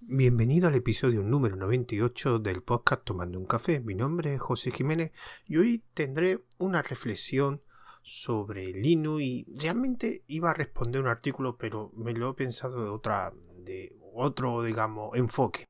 Bienvenido 0.00 0.68
al 0.68 0.74
episodio 0.74 1.22
número 1.22 1.56
98 1.56 2.38
del 2.38 2.62
podcast 2.62 3.02
Tomando 3.04 3.38
un 3.38 3.46
Café. 3.46 3.80
Mi 3.80 3.94
nombre 3.94 4.34
es 4.34 4.40
José 4.40 4.70
Jiménez 4.70 5.12
y 5.46 5.56
hoy 5.56 5.84
tendré 5.94 6.44
una 6.58 6.82
reflexión 6.82 7.62
sobre 8.02 8.72
Linux 8.72 9.22
y 9.22 9.46
realmente 9.58 10.22
iba 10.26 10.50
a 10.50 10.54
responder 10.54 11.00
un 11.00 11.08
artículo 11.08 11.56
pero 11.56 11.92
me 11.96 12.12
lo 12.12 12.30
he 12.30 12.34
pensado 12.34 12.82
de 12.82 12.90
otra 12.90 13.32
de 13.56 13.96
otro 14.12 14.62
digamos 14.62 15.16
enfoque. 15.16 15.66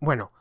Bueno, 0.00 0.32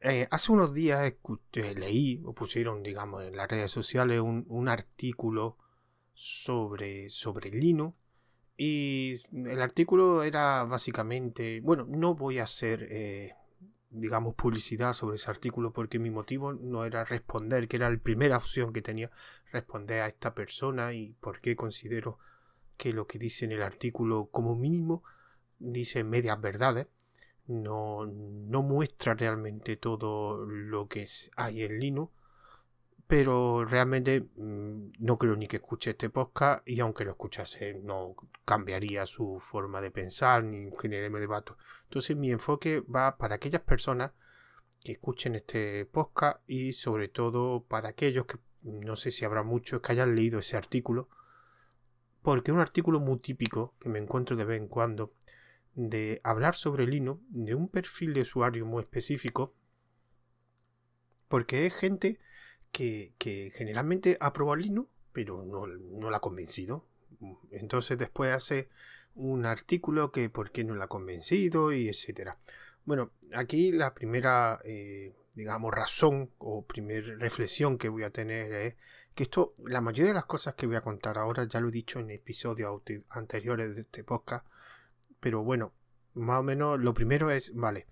eh, 0.00 0.28
hace 0.30 0.52
unos 0.52 0.72
días 0.72 1.14
leí 1.52 2.22
o 2.24 2.32
pusieron 2.32 2.82
digamos 2.82 3.24
en 3.24 3.36
las 3.36 3.48
redes 3.48 3.72
sociales 3.72 4.20
un, 4.20 4.46
un 4.48 4.68
artículo 4.68 5.58
sobre 6.14 7.10
sobre 7.10 7.50
Linux 7.50 7.96
y 8.56 9.20
el 9.32 9.60
artículo 9.60 10.22
era 10.22 10.64
básicamente, 10.64 11.60
bueno, 11.60 11.86
no 11.88 12.14
voy 12.14 12.38
a 12.38 12.44
hacer, 12.44 12.88
eh, 12.90 13.34
digamos, 13.90 14.34
publicidad 14.34 14.94
sobre 14.94 15.16
ese 15.16 15.30
artículo 15.30 15.72
porque 15.72 15.98
mi 15.98 16.10
motivo 16.10 16.54
no 16.54 16.84
era 16.84 17.04
responder, 17.04 17.68
que 17.68 17.76
era 17.76 17.90
la 17.90 17.98
primera 17.98 18.38
opción 18.38 18.72
que 18.72 18.82
tenía, 18.82 19.10
responder 19.52 20.00
a 20.00 20.06
esta 20.06 20.34
persona 20.34 20.94
y 20.94 21.12
por 21.20 21.40
qué 21.40 21.54
considero 21.54 22.18
que 22.78 22.92
lo 22.92 23.06
que 23.06 23.18
dice 23.18 23.44
en 23.44 23.52
el 23.52 23.62
artículo 23.62 24.28
como 24.30 24.54
mínimo 24.54 25.02
dice 25.58 26.04
medias 26.04 26.40
verdades, 26.40 26.86
no, 27.46 28.06
no 28.06 28.62
muestra 28.62 29.14
realmente 29.14 29.76
todo 29.76 30.44
lo 30.46 30.88
que 30.88 31.06
hay 31.36 31.62
en 31.62 31.78
Linux 31.78 32.12
pero 33.06 33.64
realmente 33.64 34.22
mm, 34.36 34.92
no 34.98 35.18
creo 35.18 35.36
ni 35.36 35.46
que 35.46 35.56
escuche 35.56 35.90
este 35.90 36.10
podcast 36.10 36.66
y 36.68 36.80
aunque 36.80 37.04
lo 37.04 37.12
escuchase 37.12 37.74
no 37.74 38.16
cambiaría 38.44 39.06
su 39.06 39.38
forma 39.38 39.80
de 39.80 39.90
pensar 39.90 40.42
ni 40.44 40.70
generarme 40.80 41.20
debate. 41.20 41.52
Entonces 41.84 42.16
mi 42.16 42.30
enfoque 42.30 42.80
va 42.80 43.16
para 43.16 43.36
aquellas 43.36 43.62
personas 43.62 44.12
que 44.84 44.92
escuchen 44.92 45.36
este 45.36 45.86
podcast 45.86 46.40
y 46.48 46.72
sobre 46.72 47.08
todo 47.08 47.64
para 47.64 47.90
aquellos 47.90 48.26
que 48.26 48.38
no 48.62 48.96
sé 48.96 49.10
si 49.12 49.24
habrá 49.24 49.42
muchos 49.42 49.80
que 49.80 49.92
hayan 49.92 50.16
leído 50.16 50.40
ese 50.40 50.56
artículo 50.56 51.08
porque 52.22 52.50
es 52.50 52.54
un 52.54 52.60
artículo 52.60 52.98
muy 52.98 53.20
típico 53.20 53.74
que 53.78 53.88
me 53.88 54.00
encuentro 54.00 54.36
de 54.36 54.44
vez 54.44 54.60
en 54.60 54.66
cuando 54.66 55.14
de 55.74 56.20
hablar 56.24 56.56
sobre 56.56 56.86
Linux 56.86 57.20
de 57.28 57.54
un 57.54 57.68
perfil 57.68 58.14
de 58.14 58.22
usuario 58.22 58.66
muy 58.66 58.82
específico 58.82 59.54
porque 61.28 61.66
es 61.66 61.74
gente 61.74 62.18
que, 62.72 63.14
generalmente 63.54 64.16
ha 64.20 64.32
probado 64.32 64.56
Linux, 64.56 64.88
pero 65.12 65.44
no, 65.44 65.66
no 65.66 66.10
la 66.10 66.18
ha 66.18 66.20
convencido. 66.20 66.86
Entonces 67.50 67.96
después 67.98 68.32
hace 68.32 68.68
un 69.14 69.46
artículo 69.46 70.12
que 70.12 70.28
por 70.28 70.50
qué 70.52 70.64
no 70.64 70.74
la 70.74 70.84
ha 70.84 70.88
convencido 70.88 71.72
y 71.72 71.88
etcétera. 71.88 72.38
Bueno, 72.84 73.10
aquí 73.34 73.72
la 73.72 73.94
primera, 73.94 74.60
eh, 74.64 75.14
digamos, 75.34 75.74
razón 75.74 76.30
o 76.38 76.64
primera 76.64 77.16
reflexión 77.16 77.78
que 77.78 77.88
voy 77.88 78.04
a 78.04 78.10
tener 78.10 78.52
es 78.52 78.74
que 79.14 79.24
esto, 79.24 79.54
la 79.64 79.80
mayoría 79.80 80.08
de 80.08 80.14
las 80.14 80.26
cosas 80.26 80.54
que 80.54 80.66
voy 80.66 80.76
a 80.76 80.82
contar 80.82 81.18
ahora 81.18 81.44
ya 81.44 81.60
lo 81.60 81.68
he 81.68 81.72
dicho 81.72 81.98
en 81.98 82.10
episodios 82.10 82.82
anteriores 83.08 83.74
de 83.74 83.80
este 83.82 84.04
podcast, 84.04 84.46
pero 85.20 85.42
bueno, 85.42 85.72
más 86.14 86.40
o 86.40 86.42
menos 86.42 86.78
lo 86.78 86.94
primero 86.94 87.30
es, 87.30 87.54
vale, 87.54 87.86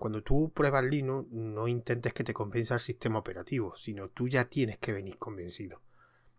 cuando 0.00 0.22
tú 0.22 0.50
pruebas 0.52 0.84
Linux, 0.84 1.30
no 1.30 1.68
intentes 1.68 2.14
que 2.14 2.24
te 2.24 2.32
convenza 2.32 2.74
el 2.74 2.80
sistema 2.80 3.18
operativo, 3.18 3.76
sino 3.76 4.08
tú 4.08 4.28
ya 4.28 4.46
tienes 4.46 4.78
que 4.78 4.94
venir 4.94 5.18
convencido. 5.18 5.82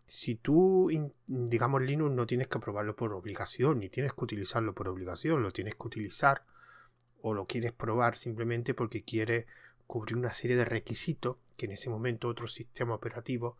Si 0.04 0.34
tú, 0.34 0.90
digamos, 1.26 1.80
Linux 1.80 2.12
no 2.12 2.26
tienes 2.26 2.48
que 2.48 2.58
probarlo 2.58 2.96
por 2.96 3.12
obligación, 3.12 3.78
ni 3.78 3.88
tienes 3.88 4.12
que 4.14 4.24
utilizarlo 4.24 4.74
por 4.74 4.88
obligación, 4.88 5.42
lo 5.42 5.52
tienes 5.52 5.76
que 5.76 5.86
utilizar 5.86 6.44
o 7.22 7.34
lo 7.34 7.46
quieres 7.46 7.70
probar 7.72 8.18
simplemente 8.18 8.74
porque 8.74 9.04
quieres 9.04 9.46
cubrir 9.86 10.16
una 10.16 10.32
serie 10.32 10.56
de 10.56 10.64
requisitos 10.64 11.36
que 11.56 11.66
en 11.66 11.72
ese 11.72 11.88
momento 11.88 12.28
otro 12.28 12.48
sistema 12.48 12.94
operativo 12.94 13.56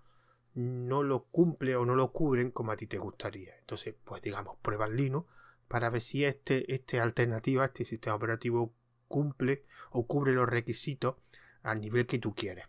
no 0.55 1.05
lo 1.05 1.27
cumple 1.27 1.77
o 1.77 1.86
no 1.86 1.95
lo 1.95 2.11
cubren 2.11 2.51
como 2.51 2.73
a 2.73 2.77
ti 2.77 2.89
te 2.89 2.98
gustaría. 2.98 3.57
Entonces, 3.57 3.95
pues 4.05 4.20
digamos, 4.20 4.57
prueba 4.62 4.89
Linux 4.89 5.29
para 5.68 5.91
ver 5.91 6.01
si 6.01 6.24
este, 6.24 6.74
este 6.74 7.01
alternativa, 7.01 7.64
este 7.64 7.85
sistema 7.85 8.17
operativo 8.17 8.74
cumple 9.12 9.67
o 9.90 10.06
cubre 10.06 10.33
los 10.33 10.48
requisitos 10.48 11.17
al 11.62 11.80
nivel 11.80 12.06
que 12.06 12.18
tú 12.18 12.34
quieres. 12.34 12.64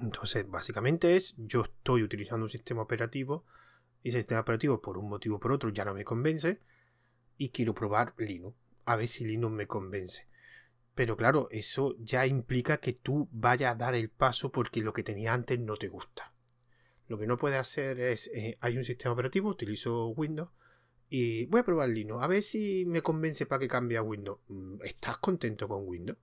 Entonces, 0.00 0.48
básicamente 0.48 1.16
es, 1.16 1.34
yo 1.38 1.62
estoy 1.62 2.02
utilizando 2.02 2.44
un 2.44 2.50
sistema 2.50 2.82
operativo 2.82 3.44
y 4.02 4.08
ese 4.10 4.18
sistema 4.18 4.40
operativo 4.40 4.82
por 4.82 4.98
un 4.98 5.08
motivo 5.08 5.36
o 5.36 5.40
por 5.40 5.52
otro 5.52 5.70
ya 5.70 5.84
no 5.84 5.94
me 5.94 6.04
convence 6.04 6.60
y 7.36 7.50
quiero 7.50 7.72
probar 7.72 8.14
Linux, 8.18 8.56
a 8.84 8.96
ver 8.96 9.06
si 9.06 9.24
Linux 9.24 9.54
me 9.54 9.66
convence. 9.68 10.26
Pero 10.94 11.16
claro, 11.16 11.46
eso 11.52 11.94
ya 12.00 12.26
implica 12.26 12.78
que 12.78 12.92
tú 12.92 13.28
vayas 13.30 13.72
a 13.72 13.76
dar 13.76 13.94
el 13.94 14.10
paso 14.10 14.50
porque 14.50 14.82
lo 14.82 14.92
que 14.92 15.04
tenía 15.04 15.32
antes 15.32 15.58
no 15.60 15.76
te 15.76 15.88
gusta. 15.88 16.32
Lo 17.06 17.16
que 17.16 17.28
no 17.28 17.38
puedes 17.38 17.58
hacer 17.58 18.00
es, 18.00 18.28
eh, 18.34 18.58
hay 18.60 18.76
un 18.76 18.84
sistema 18.84 19.12
operativo, 19.12 19.48
utilizo 19.48 20.08
Windows, 20.08 20.50
y 21.10 21.46
voy 21.46 21.60
a 21.60 21.64
probar 21.64 21.88
Linux, 21.88 22.22
a 22.22 22.26
ver 22.26 22.42
si 22.42 22.84
me 22.86 23.02
convence 23.02 23.46
para 23.46 23.60
que 23.60 23.68
cambie 23.68 23.96
a 23.96 24.02
Windows. 24.02 24.40
Mm, 24.48 24.82
¿Estás 24.82 25.18
contento 25.18 25.66
con 25.66 25.86
Windows? 25.86 26.18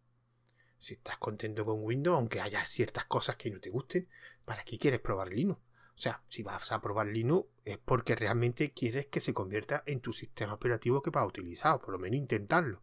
Si 0.77 0.93
estás 0.93 1.17
contento 1.17 1.65
con 1.65 1.83
Windows, 1.83 2.17
aunque 2.17 2.41
haya 2.41 2.63
ciertas 2.65 3.05
cosas 3.05 3.35
que 3.37 3.49
no 3.49 3.59
te 3.59 3.69
gusten, 3.69 4.07
¿para 4.45 4.63
qué 4.63 4.77
quieres 4.77 4.99
probar 4.99 5.29
Linux? 5.29 5.59
O 5.95 5.97
sea, 5.97 6.21
si 6.27 6.43
vas 6.43 6.71
a 6.71 6.81
probar 6.81 7.07
Linux 7.07 7.47
es 7.63 7.77
porque 7.77 8.15
realmente 8.15 8.71
quieres 8.73 9.07
que 9.07 9.21
se 9.21 9.33
convierta 9.33 9.81
en 9.85 10.01
tu 10.01 10.13
sistema 10.13 10.53
operativo 10.53 11.01
que 11.01 11.09
vas 11.09 11.23
a 11.23 11.27
utilizar, 11.27 11.75
o 11.75 11.81
por 11.81 11.91
lo 11.91 11.99
menos 11.99 12.17
intentarlo. 12.17 12.81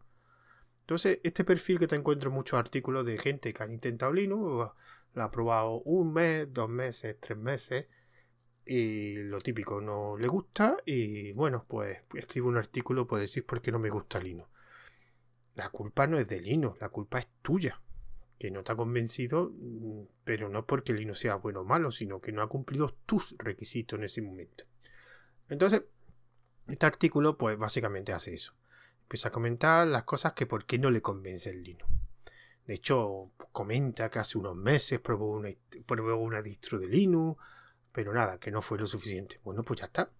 Entonces, 0.81 1.19
este 1.23 1.45
perfil 1.45 1.79
que 1.79 1.87
te 1.87 1.95
encuentro 1.95 2.29
en 2.29 2.35
muchos 2.35 2.59
artículos 2.59 3.05
de 3.05 3.17
gente 3.17 3.53
que 3.53 3.63
han 3.63 3.71
intentado 3.71 4.11
Linux, 4.11 4.73
lo 5.13 5.23
ha 5.23 5.31
probado 5.31 5.81
un 5.85 6.11
mes, 6.11 6.51
dos 6.51 6.67
meses, 6.67 7.15
tres 7.21 7.37
meses, 7.37 7.85
y 8.65 9.15
lo 9.15 9.41
típico, 9.41 9.81
no 9.81 10.17
le 10.17 10.27
gusta 10.27 10.77
y 10.85 11.33
bueno, 11.33 11.65
pues 11.67 11.99
escribo 12.13 12.49
un 12.49 12.57
artículo 12.57 13.07
para 13.07 13.21
decir 13.21 13.45
por 13.45 13.61
qué 13.61 13.71
no 13.71 13.79
me 13.79 13.89
gusta 13.89 14.19
Lino. 14.19 14.47
La 15.55 15.69
culpa 15.69 16.07
no 16.07 16.17
es 16.17 16.27
de 16.27 16.39
Lino, 16.39 16.75
la 16.79 16.89
culpa 16.89 17.19
es 17.19 17.27
tuya, 17.41 17.79
que 18.39 18.51
no 18.51 18.63
te 18.63 18.71
ha 18.71 18.75
convencido, 18.75 19.51
mm, 19.53 20.03
pero 20.23 20.49
no 20.49 20.65
porque 20.65 20.93
Lino 20.93 21.13
sea 21.13 21.35
bueno 21.35 21.61
o 21.61 21.65
malo, 21.65 21.91
sino 21.91 22.21
que 22.21 22.31
no 22.31 22.41
ha 22.41 22.49
cumplido 22.49 22.95
tus 23.05 23.35
requisitos 23.37 23.99
en 23.99 24.05
ese 24.05 24.21
momento. 24.21 24.65
Entonces, 25.49 25.83
este 26.67 26.85
artículo 26.85 27.37
pues 27.37 27.57
básicamente 27.57 28.13
hace 28.13 28.33
eso. 28.33 28.55
Empieza 29.03 29.27
a 29.27 29.31
comentar 29.31 29.85
las 29.87 30.03
cosas 30.03 30.33
que 30.33 30.45
por 30.45 30.65
qué 30.65 30.79
no 30.79 30.89
le 30.89 31.01
convence 31.01 31.49
el 31.49 31.61
Lino. 31.63 31.85
De 32.65 32.75
hecho, 32.75 33.31
comenta 33.51 34.09
que 34.09 34.19
hace 34.19 34.37
unos 34.37 34.55
meses 34.55 34.99
probó 34.99 35.31
una, 35.31 35.49
probó 35.85 36.15
una 36.15 36.41
distro 36.41 36.79
de 36.79 36.87
Linux, 36.87 37.37
pero 37.93 38.11
nada, 38.11 38.39
que 38.39 38.51
no 38.51 38.61
fue 38.61 38.79
lo 38.79 38.87
suficiente. 38.87 39.39
Bueno, 39.43 39.63
pues 39.63 39.79
ya 39.79 39.85
está. 39.85 40.11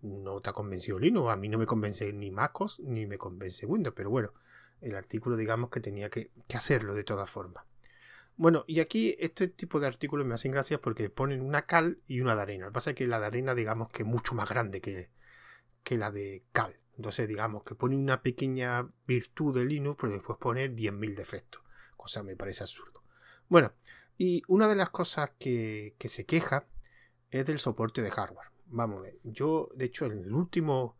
No 0.00 0.40
te 0.40 0.50
ha 0.50 0.52
convencido 0.52 0.98
Linux. 0.98 1.30
A 1.30 1.36
mí 1.36 1.48
no 1.48 1.58
me 1.58 1.66
convence 1.66 2.10
ni 2.12 2.30
MacOS 2.30 2.80
ni 2.80 3.04
me 3.06 3.18
convence 3.18 3.66
Windows. 3.66 3.94
Pero 3.94 4.10
bueno, 4.10 4.32
el 4.80 4.94
artículo 4.94 5.36
digamos 5.36 5.70
que 5.70 5.80
tenía 5.80 6.08
que, 6.08 6.30
hacerlo 6.54 6.94
de 6.94 7.02
todas 7.02 7.28
formas. 7.28 7.64
Bueno, 8.36 8.64
y 8.68 8.80
aquí 8.80 9.16
este 9.18 9.48
tipo 9.48 9.80
de 9.80 9.88
artículos 9.88 10.24
me 10.24 10.34
hacen 10.34 10.52
gracia 10.52 10.80
porque 10.80 11.10
ponen 11.10 11.40
una 11.40 11.66
cal 11.66 11.98
y 12.06 12.20
una 12.20 12.36
de 12.36 12.42
arena. 12.42 12.64
Lo 12.66 12.70
que 12.70 12.74
pasa 12.74 12.90
es 12.90 12.96
que 12.96 13.08
la 13.08 13.18
de 13.18 13.26
arena, 13.26 13.54
digamos 13.54 13.88
que 13.88 14.02
es 14.02 14.08
mucho 14.08 14.34
más 14.34 14.48
grande 14.48 14.80
que, 14.80 15.10
que 15.82 15.96
la 15.96 16.12
de 16.12 16.44
cal. 16.52 16.78
Entonces, 16.96 17.26
digamos 17.26 17.64
que 17.64 17.74
pone 17.74 17.96
una 17.96 18.22
pequeña 18.22 18.88
virtud 19.06 19.54
de 19.54 19.64
Linux, 19.64 19.98
pero 20.00 20.12
después 20.12 20.38
pone 20.38 20.70
10.000 20.70 21.14
defectos. 21.16 21.62
Cosa 21.96 22.22
me 22.22 22.36
parece 22.36 22.62
absurdo. 22.62 23.02
Bueno, 23.48 23.72
y 24.16 24.42
una 24.46 24.68
de 24.68 24.76
las 24.76 24.90
cosas 24.90 25.30
que, 25.38 25.94
que 25.98 26.08
se 26.08 26.24
queja 26.24 26.66
es 27.36 27.46
del 27.46 27.58
soporte 27.58 28.02
de 28.02 28.10
hardware. 28.10 28.48
Vamos 28.66 28.98
a 28.98 29.02
ver, 29.02 29.18
yo 29.22 29.68
de 29.74 29.84
hecho 29.84 30.06
en 30.06 30.18
el 30.18 30.32
último 30.32 30.96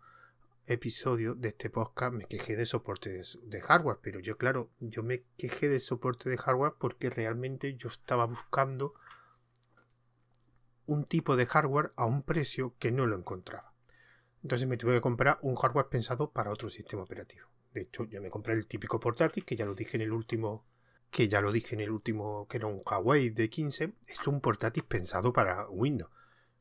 episodio 0.66 1.34
de 1.34 1.48
este 1.48 1.70
podcast 1.70 2.12
me 2.12 2.26
quejé 2.26 2.56
de 2.56 2.66
soporte 2.66 3.10
de, 3.42 3.60
hardware, 3.60 3.98
pero 4.02 4.20
yo 4.20 4.36
claro, 4.36 4.70
yo 4.80 5.02
me 5.02 5.24
quejé 5.36 5.68
de 5.68 5.80
soporte 5.80 6.28
de 6.28 6.36
hardware 6.36 6.74
porque 6.78 7.10
realmente 7.10 7.76
yo 7.76 7.88
estaba 7.88 8.26
buscando 8.26 8.94
un 10.86 11.04
tipo 11.04 11.36
de 11.36 11.46
hardware 11.46 11.92
a 11.96 12.06
un 12.06 12.22
precio 12.22 12.74
que 12.78 12.92
no 12.92 13.06
lo 13.06 13.16
encontraba. 13.16 13.72
Entonces 14.42 14.68
me 14.68 14.76
tuve 14.76 14.94
que 14.94 15.00
comprar 15.00 15.38
un 15.42 15.56
hardware 15.56 15.88
pensado 15.88 16.30
para 16.30 16.52
otro 16.52 16.68
sistema 16.70 17.02
operativo. 17.02 17.46
De 17.72 17.82
hecho, 17.82 18.04
yo 18.04 18.22
me 18.22 18.30
compré 18.30 18.54
el 18.54 18.66
típico 18.66 19.00
portátil, 19.00 19.44
que 19.44 19.56
ya 19.56 19.66
lo 19.66 19.74
dije 19.74 19.96
en 19.96 20.02
el 20.02 20.12
último 20.12 20.64
que 21.10 21.28
ya 21.28 21.40
lo 21.40 21.52
dije 21.52 21.74
en 21.74 21.80
el 21.80 21.90
último, 21.90 22.46
que 22.48 22.58
era 22.58 22.66
un 22.66 22.82
Huawei 22.84 23.30
de 23.30 23.48
15, 23.48 23.94
es 24.06 24.26
un 24.26 24.40
portátil 24.40 24.84
pensado 24.84 25.32
para 25.32 25.68
Windows. 25.68 26.10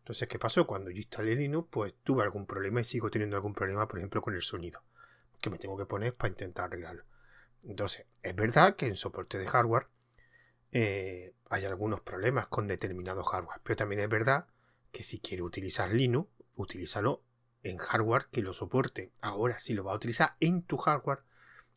Entonces, 0.06 0.28
¿qué 0.28 0.38
pasó? 0.38 0.68
Cuando 0.68 0.92
yo 0.92 0.98
instalé 0.98 1.36
Linux, 1.36 1.68
pues 1.72 1.96
tuve 2.04 2.22
algún 2.22 2.46
problema 2.46 2.80
y 2.80 2.84
sigo 2.84 3.10
teniendo 3.10 3.38
algún 3.38 3.56
problema, 3.56 3.88
por 3.88 3.98
ejemplo, 3.98 4.22
con 4.22 4.36
el 4.36 4.44
sonido, 4.44 4.84
que 5.42 5.50
me 5.50 5.58
tengo 5.58 5.76
que 5.76 5.88
poner 5.88 6.14
para 6.14 6.30
intentar 6.30 6.66
arreglarlo. 6.66 7.06
Entonces, 7.64 8.06
es 8.22 8.36
verdad 8.36 8.76
que 8.76 8.86
en 8.86 8.96
soporte 8.98 9.40
de 9.40 9.48
hardware 9.48 9.88
eh, 10.72 11.34
hay 11.50 11.66
algunos 11.66 12.02
problemas 12.02 12.46
con 12.46 12.68
determinado 12.68 13.24
hardware, 13.24 13.62
pero 13.64 13.78
también 13.78 14.00
es 14.00 14.08
verdad 14.08 14.46
que 14.92 15.02
si 15.02 15.20
quiere 15.20 15.42
utilizar 15.42 15.92
Linux, 15.92 16.30
utilízalo 16.56 17.24
en 17.64 17.78
hardware 17.78 18.28
que 18.32 18.44
lo 18.44 18.54
soporte. 18.54 19.12
Ahora, 19.22 19.58
si 19.58 19.74
lo 19.74 19.84
va 19.84 19.94
a 19.94 19.96
utilizar 19.96 20.36
en 20.40 20.62
tu 20.62 20.78
hardware, 20.78 21.24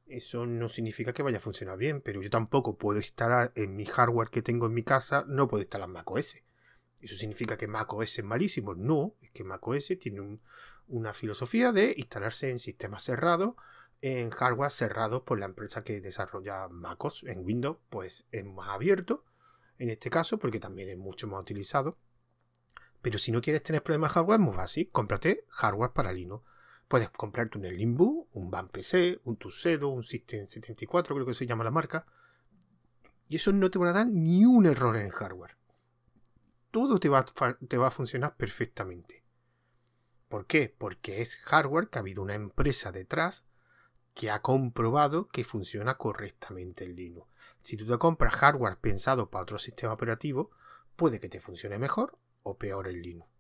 eso 0.06 0.44
no 0.44 0.68
significa 0.68 1.14
que 1.14 1.22
vaya 1.22 1.38
a 1.38 1.40
funcionar 1.40 1.78
bien, 1.78 2.02
pero 2.02 2.20
yo 2.20 2.28
tampoco 2.28 2.76
puedo 2.76 2.98
instalar 2.98 3.52
en 3.54 3.74
mi 3.74 3.86
hardware 3.86 4.28
que 4.28 4.42
tengo 4.42 4.66
en 4.66 4.74
mi 4.74 4.82
casa, 4.82 5.24
no 5.26 5.48
puedo 5.48 5.62
instalar 5.62 5.88
macOS. 5.88 6.42
¿Eso 7.00 7.16
significa 7.16 7.56
que 7.56 7.68
macOS 7.68 8.18
es 8.18 8.24
malísimo? 8.24 8.74
No, 8.74 9.14
es 9.20 9.30
que 9.30 9.44
macOS 9.44 9.92
tiene 10.00 10.40
una 10.88 11.12
filosofía 11.12 11.72
de 11.72 11.94
instalarse 11.96 12.50
en 12.50 12.58
sistemas 12.58 13.04
cerrados, 13.04 13.54
en 14.00 14.30
hardware 14.30 14.70
cerrados 14.70 15.22
por 15.22 15.38
la 15.38 15.46
empresa 15.46 15.82
que 15.84 16.00
desarrolla 16.00 16.68
MacOS. 16.68 17.24
En 17.24 17.44
Windows, 17.44 17.78
pues 17.90 18.26
es 18.30 18.44
más 18.44 18.70
abierto, 18.70 19.24
en 19.78 19.90
este 19.90 20.10
caso, 20.10 20.38
porque 20.38 20.60
también 20.60 20.88
es 20.88 20.98
mucho 20.98 21.26
más 21.28 21.40
utilizado. 21.40 21.98
Pero 23.00 23.18
si 23.18 23.30
no 23.30 23.40
quieres 23.40 23.62
tener 23.62 23.82
problemas 23.82 24.10
de 24.10 24.14
hardware, 24.14 24.40
muy 24.40 24.54
fácil, 24.54 24.90
cómprate 24.90 25.44
hardware 25.48 25.92
para 25.92 26.12
Linux. 26.12 26.44
Puedes 26.88 27.10
comprarte 27.10 27.58
un 27.58 27.64
Limbo, 27.64 28.28
un 28.32 28.50
BAM 28.50 28.68
PC, 28.68 29.20
un 29.24 29.36
Tuxedo, 29.36 29.88
un 29.88 30.02
System 30.02 30.46
74, 30.46 31.14
creo 31.14 31.26
que 31.26 31.34
se 31.34 31.46
llama 31.46 31.62
la 31.62 31.70
marca. 31.70 32.06
Y 33.28 33.36
eso 33.36 33.52
no 33.52 33.70
te 33.70 33.78
va 33.78 33.90
a 33.90 33.92
dar 33.92 34.06
ni 34.06 34.46
un 34.46 34.64
error 34.66 34.96
en 34.96 35.06
el 35.06 35.12
hardware. 35.12 35.57
Todo 36.70 37.00
te 37.00 37.08
va, 37.08 37.20
a, 37.20 37.90
funcionar 37.90 38.36
perfectamente. 38.36 39.24
¿Por 40.28 40.46
qué? 40.46 40.74
Porque 40.76 41.22
es 41.22 41.36
hardware 41.36 41.88
que 41.88 41.98
ha 41.98 42.00
habido 42.00 42.22
una 42.22 42.34
empresa 42.34 42.92
detrás 42.92 43.46
que 44.14 44.30
ha 44.30 44.42
comprobado 44.42 45.28
que 45.28 45.44
funciona 45.44 45.96
correctamente 45.96 46.84
en 46.84 46.96
Linux. 46.96 47.28
Si 47.62 47.76
tú 47.76 47.86
te 47.86 47.98
compras 47.98 48.34
hardware 48.34 48.78
pensado 48.78 49.30
para 49.30 49.42
otro 49.42 49.58
sistema 49.58 49.92
operativo, 49.92 50.50
puede 50.96 51.20
que 51.20 51.28
te 51.28 51.40
funcione 51.40 51.78
mejor 51.78 52.18
o 52.42 52.58
peor 52.58 52.88
en 52.88 53.00
Linux. 53.00 53.30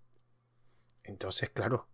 Entonces, 1.04 1.50
claro, 1.50 1.88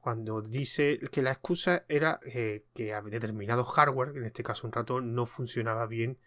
cuando 0.00 0.40
dice 0.40 1.00
que 1.10 1.22
la 1.22 1.32
excusa 1.32 1.84
era 1.88 2.20
eh, 2.24 2.64
que 2.74 2.98
determinado 3.10 3.64
hardware, 3.64 4.16
en 4.16 4.24
este 4.24 4.42
caso 4.42 4.66
un 4.66 4.72
ratón, 4.72 5.14
no 5.14 5.26
funcionaba 5.26 5.86
bien. 5.86 6.18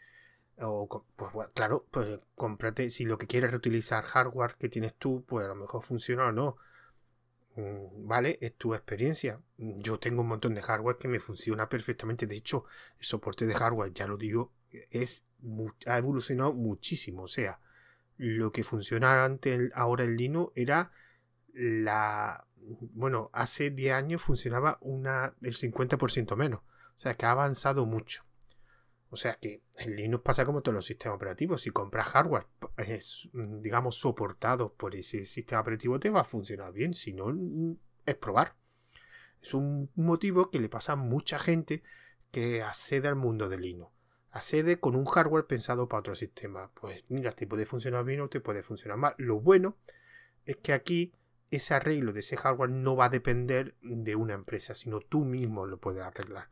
O, 0.62 1.06
pues 1.16 1.32
claro, 1.54 1.86
pues 1.92 2.20
cómprate, 2.36 2.90
si 2.90 3.06
lo 3.06 3.18
que 3.18 3.28
quieres 3.28 3.52
reutilizar 3.52 4.04
hardware 4.04 4.56
que 4.60 4.70
tienes 4.70 4.94
tú, 4.96 5.24
pues 5.28 5.46
a 5.46 5.50
lo 5.50 5.56
mejor 5.56 5.84
funciona 5.84 6.28
o 6.28 6.32
no. 6.32 6.58
Mm, 7.56 8.08
vale, 8.08 8.38
es 8.42 8.56
tu 8.56 8.74
experiencia. 8.74 9.42
Yo 9.58 10.00
tengo 10.00 10.22
un 10.22 10.28
montón 10.30 10.54
de 10.56 10.62
hardware 10.62 10.98
que 10.98 11.08
me 11.08 11.20
funciona 11.20 11.70
perfectamente. 11.70 12.28
De 12.28 12.36
hecho, 12.36 12.66
el 13.00 13.06
soporte 13.06 13.46
de 13.46 13.56
hardware, 13.56 13.94
ya 13.94 14.08
lo 14.08 14.18
digo, 14.18 14.52
es 14.90 15.24
ha 15.88 15.98
evolucionado 15.98 16.54
muchísimo. 16.54 17.24
O 17.24 17.28
sea, 17.28 17.60
lo 18.18 18.52
que 18.52 18.64
funcionaba 18.64 19.26
antes 19.26 19.72
ahora 19.74 20.04
en 20.04 20.18
Linux 20.18 20.54
era 20.56 20.92
la 21.54 22.46
bueno, 22.94 23.30
hace 23.34 23.72
10 23.72 23.94
años 23.94 24.22
funcionaba 24.22 24.78
una, 24.82 25.34
el 25.42 25.56
50% 25.56 26.36
menos. 26.36 26.62
O 26.62 26.98
sea 26.98 27.16
que 27.16 27.26
ha 27.26 27.32
avanzado 27.32 27.86
mucho. 27.86 28.24
O 29.14 29.18
sea 29.18 29.36
que 29.36 29.62
en 29.78 29.98
Linux 29.98 30.24
pasa 30.24 30.46
como 30.46 30.62
todos 30.62 30.74
los 30.74 30.86
sistemas 30.86 31.18
operativos. 31.18 31.62
Si 31.62 31.70
compras 31.70 32.08
hardware, 32.08 32.48
es, 32.78 33.30
digamos, 33.34 33.96
soportado 33.96 34.74
por 34.74 34.96
ese 34.96 35.26
sistema 35.26 35.62
operativo, 35.62 36.00
te 36.00 36.10
va 36.10 36.22
a 36.22 36.24
funcionar 36.24 36.72
bien. 36.72 36.94
Si 36.94 37.12
no, 37.14 37.28
es 38.06 38.16
probar. 38.16 38.56
Es 39.42 39.54
un 39.54 39.92
motivo 39.96 40.50
que 40.50 40.62
le 40.62 40.70
pasa 40.70 40.94
a 40.94 40.96
mucha 40.96 41.40
gente 41.40 41.84
que 42.32 42.64
accede 42.64 43.10
al 43.10 43.18
mundo 43.18 43.50
de 43.50 43.58
Linux. 43.58 43.92
Accede 44.30 44.80
con 44.80 44.96
un 44.96 45.04
hardware 45.04 45.46
pensado 45.46 45.90
para 45.90 46.00
otro 46.00 46.16
sistema. 46.16 46.72
Pues 46.74 47.04
mira, 47.10 47.34
te 47.34 47.46
puede 47.48 47.66
funcionar 47.66 48.06
bien 48.06 48.22
o 48.22 48.30
te 48.30 48.40
puede 48.40 48.64
funcionar 48.64 48.98
mal. 48.98 49.14
Lo 49.18 49.42
bueno 49.42 49.76
es 50.46 50.56
que 50.56 50.72
aquí 50.72 51.14
ese 51.50 51.74
arreglo 51.74 52.14
de 52.14 52.22
ese 52.22 52.38
hardware 52.38 52.70
no 52.70 52.96
va 52.96 53.06
a 53.06 53.10
depender 53.10 53.76
de 53.82 54.16
una 54.16 54.36
empresa, 54.36 54.74
sino 54.74 55.02
tú 55.02 55.26
mismo 55.26 55.66
lo 55.66 55.80
puedes 55.80 56.02
arreglar. 56.02 56.48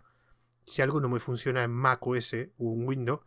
Si 0.69 0.83
algo 0.83 1.01
no 1.01 1.09
me 1.09 1.17
funciona 1.19 1.63
en 1.63 1.71
Mac 1.71 2.05
OS 2.05 2.35
o 2.59 2.73
en 2.75 2.87
Windows, 2.87 3.21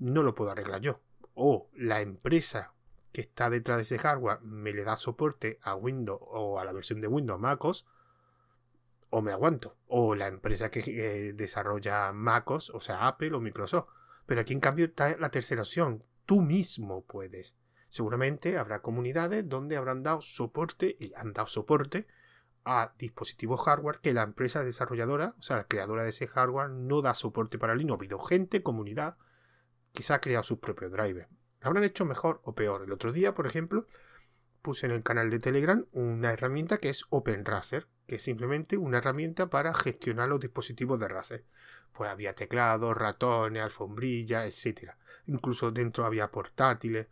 no 0.00 0.24
lo 0.24 0.34
puedo 0.34 0.50
arreglar 0.50 0.80
yo. 0.80 1.00
O 1.34 1.70
la 1.72 2.00
empresa 2.00 2.74
que 3.12 3.20
está 3.20 3.48
detrás 3.48 3.78
de 3.78 3.82
ese 3.82 3.98
hardware 3.98 4.40
me 4.40 4.72
le 4.72 4.82
da 4.82 4.96
soporte 4.96 5.60
a 5.62 5.76
Windows 5.76 6.20
o 6.20 6.58
a 6.58 6.64
la 6.64 6.72
versión 6.72 7.00
de 7.00 7.06
Windows 7.06 7.38
MacOS, 7.38 7.86
o 9.08 9.22
me 9.22 9.30
aguanto. 9.30 9.76
O 9.86 10.16
la 10.16 10.26
empresa 10.26 10.68
que 10.68 10.80
eh, 10.80 11.32
desarrolla 11.32 12.10
MacOS, 12.12 12.70
o 12.70 12.80
sea 12.80 13.06
Apple 13.06 13.34
o 13.34 13.40
Microsoft. 13.40 13.86
Pero 14.26 14.40
aquí 14.40 14.52
en 14.52 14.60
cambio 14.60 14.86
está 14.86 15.16
la 15.16 15.30
tercera 15.30 15.62
opción. 15.62 16.02
Tú 16.26 16.40
mismo 16.40 17.04
puedes. 17.04 17.54
Seguramente 17.88 18.58
habrá 18.58 18.82
comunidades 18.82 19.48
donde 19.48 19.76
habrán 19.76 20.02
dado 20.02 20.22
soporte 20.22 20.96
y 20.98 21.12
han 21.14 21.34
dado 21.34 21.46
soporte 21.46 22.08
a 22.64 22.92
dispositivos 22.98 23.62
hardware 23.62 24.00
que 24.00 24.12
la 24.12 24.22
empresa 24.22 24.62
desarrolladora, 24.62 25.34
o 25.38 25.42
sea, 25.42 25.56
la 25.56 25.64
creadora 25.64 26.04
de 26.04 26.10
ese 26.10 26.26
hardware, 26.26 26.70
no 26.70 27.02
da 27.02 27.14
soporte 27.14 27.58
para 27.58 27.74
Linux. 27.74 27.92
Ha 27.92 28.00
habido 28.00 28.18
gente, 28.18 28.62
comunidad, 28.62 29.16
que 29.92 30.02
se 30.02 30.12
ha 30.12 30.20
creado 30.20 30.44
sus 30.44 30.58
propios 30.58 30.92
drivers. 30.92 31.28
Habrán 31.62 31.84
hecho 31.84 32.04
mejor 32.04 32.40
o 32.44 32.54
peor. 32.54 32.82
El 32.82 32.92
otro 32.92 33.12
día, 33.12 33.34
por 33.34 33.46
ejemplo, 33.46 33.86
puse 34.62 34.86
en 34.86 34.92
el 34.92 35.02
canal 35.02 35.30
de 35.30 35.38
Telegram 35.38 35.86
una 35.92 36.32
herramienta 36.32 36.78
que 36.78 36.90
es 36.90 37.04
OpenRacer, 37.10 37.86
que 38.06 38.16
es 38.16 38.22
simplemente 38.22 38.76
una 38.76 38.98
herramienta 38.98 39.50
para 39.50 39.74
gestionar 39.74 40.28
los 40.28 40.40
dispositivos 40.40 40.98
de 40.98 41.08
Razer. 41.08 41.44
Pues 41.92 42.10
había 42.10 42.34
teclados, 42.34 42.96
ratones, 42.96 43.62
alfombrilla, 43.62 44.46
etc. 44.46 44.92
Incluso 45.26 45.70
dentro 45.70 46.04
había 46.04 46.30
portátiles 46.30 47.06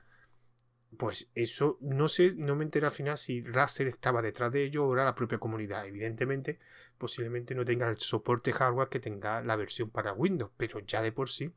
pues 0.97 1.31
eso 1.35 1.79
no 1.81 2.09
sé, 2.09 2.35
no 2.37 2.57
me 2.57 2.65
enteré 2.65 2.87
al 2.87 2.93
final 2.93 3.19
si 3.19 3.43
Razer 3.43 3.89
estaba 3.89 4.23
detrás 4.23 4.53
de 4.53 4.65
ello 4.65 4.87
o 4.87 4.95
era 4.95 5.05
la 5.05 5.15
propia 5.15 5.39
comunidad. 5.39 5.87
Evidentemente, 5.87 6.59
posiblemente 6.97 7.55
no 7.55 7.65
tenga 7.65 7.89
el 7.89 7.99
soporte 7.99 8.53
hardware 8.53 8.89
que 8.89 9.01
tenga 9.01 9.43
la 9.43 9.57
versión 9.57 9.91
para 9.91 10.13
Windows, 10.13 10.53
pero 10.57 10.81
ya 10.81 11.03
de 11.03 11.13
por 11.13 11.29
sí 11.29 11.53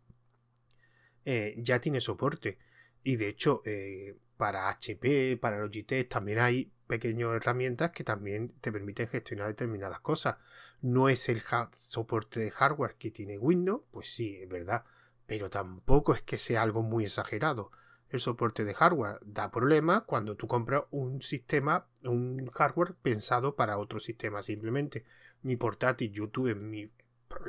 eh, 1.26 1.56
ya 1.58 1.80
tiene 1.80 2.02
soporte. 2.02 2.60
Y 3.04 3.16
de 3.16 3.30
hecho, 3.30 3.62
eh, 3.66 4.18
para 4.38 4.70
HP, 4.70 5.38
para 5.38 5.60
Logitech, 5.60 6.10
también 6.10 6.40
hay 6.40 6.72
pequeñas 6.88 7.36
herramientas 7.36 7.92
que 7.92 8.04
también 8.04 8.50
te 8.60 8.72
permiten 8.72 9.08
gestionar 9.08 9.48
determinadas 9.48 10.02
cosas. 10.02 10.38
No 10.82 11.10
es 11.10 11.30
el 11.30 11.42
soporte 11.78 12.40
de 12.40 12.52
hardware 12.52 12.96
que 12.96 13.12
tiene 13.12 13.38
Windows, 13.38 13.84
pues 13.92 14.14
sí, 14.14 14.38
es 14.42 14.50
verdad, 14.50 14.84
pero 15.26 15.50
tampoco 15.50 16.14
es 16.14 16.22
que 16.22 16.38
sea 16.38 16.64
algo 16.64 16.82
muy 16.82 17.06
exagerado 17.06 17.72
el 18.12 18.20
soporte 18.20 18.66
de 18.66 18.74
hardware 18.74 19.20
da 19.22 19.52
problemas 19.52 20.04
cuando 20.04 20.36
tú 20.36 20.48
compras 20.48 20.84
un 20.92 21.22
sistema, 21.22 21.88
un 22.04 22.50
hardware 22.52 22.96
pensado 23.02 23.56
para 23.56 23.78
otro 23.78 24.00
sistema. 24.00 24.42
Simplemente 24.42 25.06
mi 25.44 25.56
portátil, 25.56 26.12
yo 26.12 26.30
tuve 26.30 26.54
mi, 26.54 26.92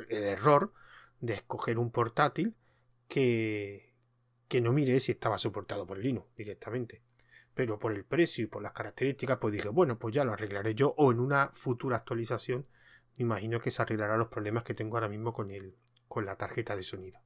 el 0.09 0.23
error 0.23 0.73
de 1.19 1.33
escoger 1.33 1.77
un 1.77 1.91
portátil 1.91 2.55
que, 3.07 3.93
que 4.47 4.61
no 4.61 4.71
miré 4.71 4.99
si 4.99 5.11
estaba 5.11 5.37
soportado 5.37 5.85
por 5.85 5.97
Linux 5.97 6.27
directamente. 6.35 7.03
Pero 7.53 7.77
por 7.77 7.91
el 7.91 8.05
precio 8.05 8.45
y 8.45 8.47
por 8.47 8.63
las 8.63 8.71
características, 8.71 9.37
pues 9.37 9.53
dije, 9.53 9.69
bueno, 9.69 9.99
pues 9.99 10.15
ya 10.15 10.23
lo 10.23 10.33
arreglaré 10.33 10.73
yo 10.73 10.95
o 10.97 11.11
en 11.11 11.19
una 11.19 11.51
futura 11.53 11.97
actualización 11.97 12.65
me 13.17 13.23
imagino 13.23 13.59
que 13.59 13.69
se 13.69 13.81
arreglará 13.81 14.17
los 14.17 14.29
problemas 14.29 14.63
que 14.63 14.73
tengo 14.73 14.97
ahora 14.97 15.09
mismo 15.09 15.33
con, 15.33 15.51
el, 15.51 15.75
con 16.07 16.25
la 16.25 16.35
tarjeta 16.35 16.75
de 16.75 16.83
sonido. 16.83 17.19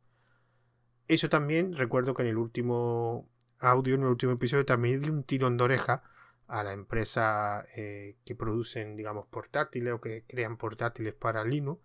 Eso 1.07 1.29
también 1.29 1.73
recuerdo 1.73 2.13
que 2.13 2.23
en 2.23 2.29
el 2.29 2.37
último 2.37 3.29
audio, 3.59 3.95
en 3.95 4.01
el 4.01 4.07
último 4.07 4.33
episodio, 4.33 4.65
también 4.65 5.01
di 5.01 5.09
un 5.09 5.23
tirón 5.23 5.57
de 5.57 5.63
oreja 5.63 6.03
a 6.47 6.63
la 6.63 6.73
empresa 6.73 7.65
eh, 7.75 8.17
que 8.25 8.35
producen, 8.35 8.95
digamos, 8.95 9.25
portátiles 9.27 9.93
o 9.93 10.01
que 10.01 10.23
crean 10.27 10.57
portátiles 10.57 11.13
para 11.13 11.43
Linux, 11.43 11.81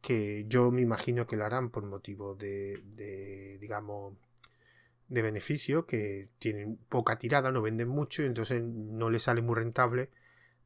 que 0.00 0.44
yo 0.48 0.70
me 0.70 0.82
imagino 0.82 1.26
que 1.26 1.36
lo 1.36 1.44
harán 1.44 1.70
por 1.70 1.84
motivo 1.84 2.34
de, 2.34 2.82
de 2.84 3.58
digamos, 3.60 4.14
de 5.08 5.22
beneficio, 5.22 5.86
que 5.86 6.30
tienen 6.38 6.78
poca 6.88 7.18
tirada, 7.18 7.50
no 7.50 7.62
venden 7.62 7.88
mucho 7.88 8.22
y 8.22 8.26
entonces 8.26 8.62
no 8.62 9.10
les 9.10 9.22
sale 9.24 9.42
muy 9.42 9.56
rentable 9.56 10.10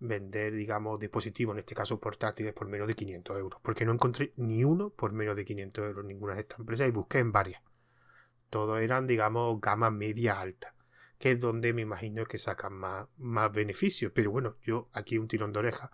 vender, 0.00 0.52
digamos, 0.54 0.98
dispositivos, 1.00 1.54
en 1.54 1.60
este 1.60 1.74
caso 1.74 1.98
portátiles, 2.00 2.52
por 2.52 2.68
menos 2.68 2.86
de 2.88 2.94
500 2.94 3.38
euros. 3.38 3.60
Porque 3.62 3.84
no 3.84 3.92
encontré 3.92 4.32
ni 4.36 4.64
uno 4.64 4.90
por 4.90 5.12
menos 5.12 5.36
de 5.36 5.44
500 5.44 5.84
euros 5.86 6.04
ninguna 6.04 6.34
de 6.34 6.40
estas 6.40 6.58
empresas 6.58 6.88
y 6.88 6.92
busqué 6.92 7.18
en 7.18 7.32
varias. 7.32 7.62
Todos 8.54 8.80
eran, 8.80 9.08
digamos, 9.08 9.60
gama 9.60 9.90
media 9.90 10.40
alta, 10.40 10.76
que 11.18 11.32
es 11.32 11.40
donde 11.40 11.72
me 11.72 11.82
imagino 11.82 12.24
que 12.24 12.38
sacan 12.38 12.72
más, 12.74 13.08
más 13.16 13.50
beneficios. 13.50 14.12
Pero 14.14 14.30
bueno, 14.30 14.58
yo 14.62 14.88
aquí 14.92 15.18
un 15.18 15.26
tirón 15.26 15.52
de 15.52 15.58
oreja. 15.58 15.90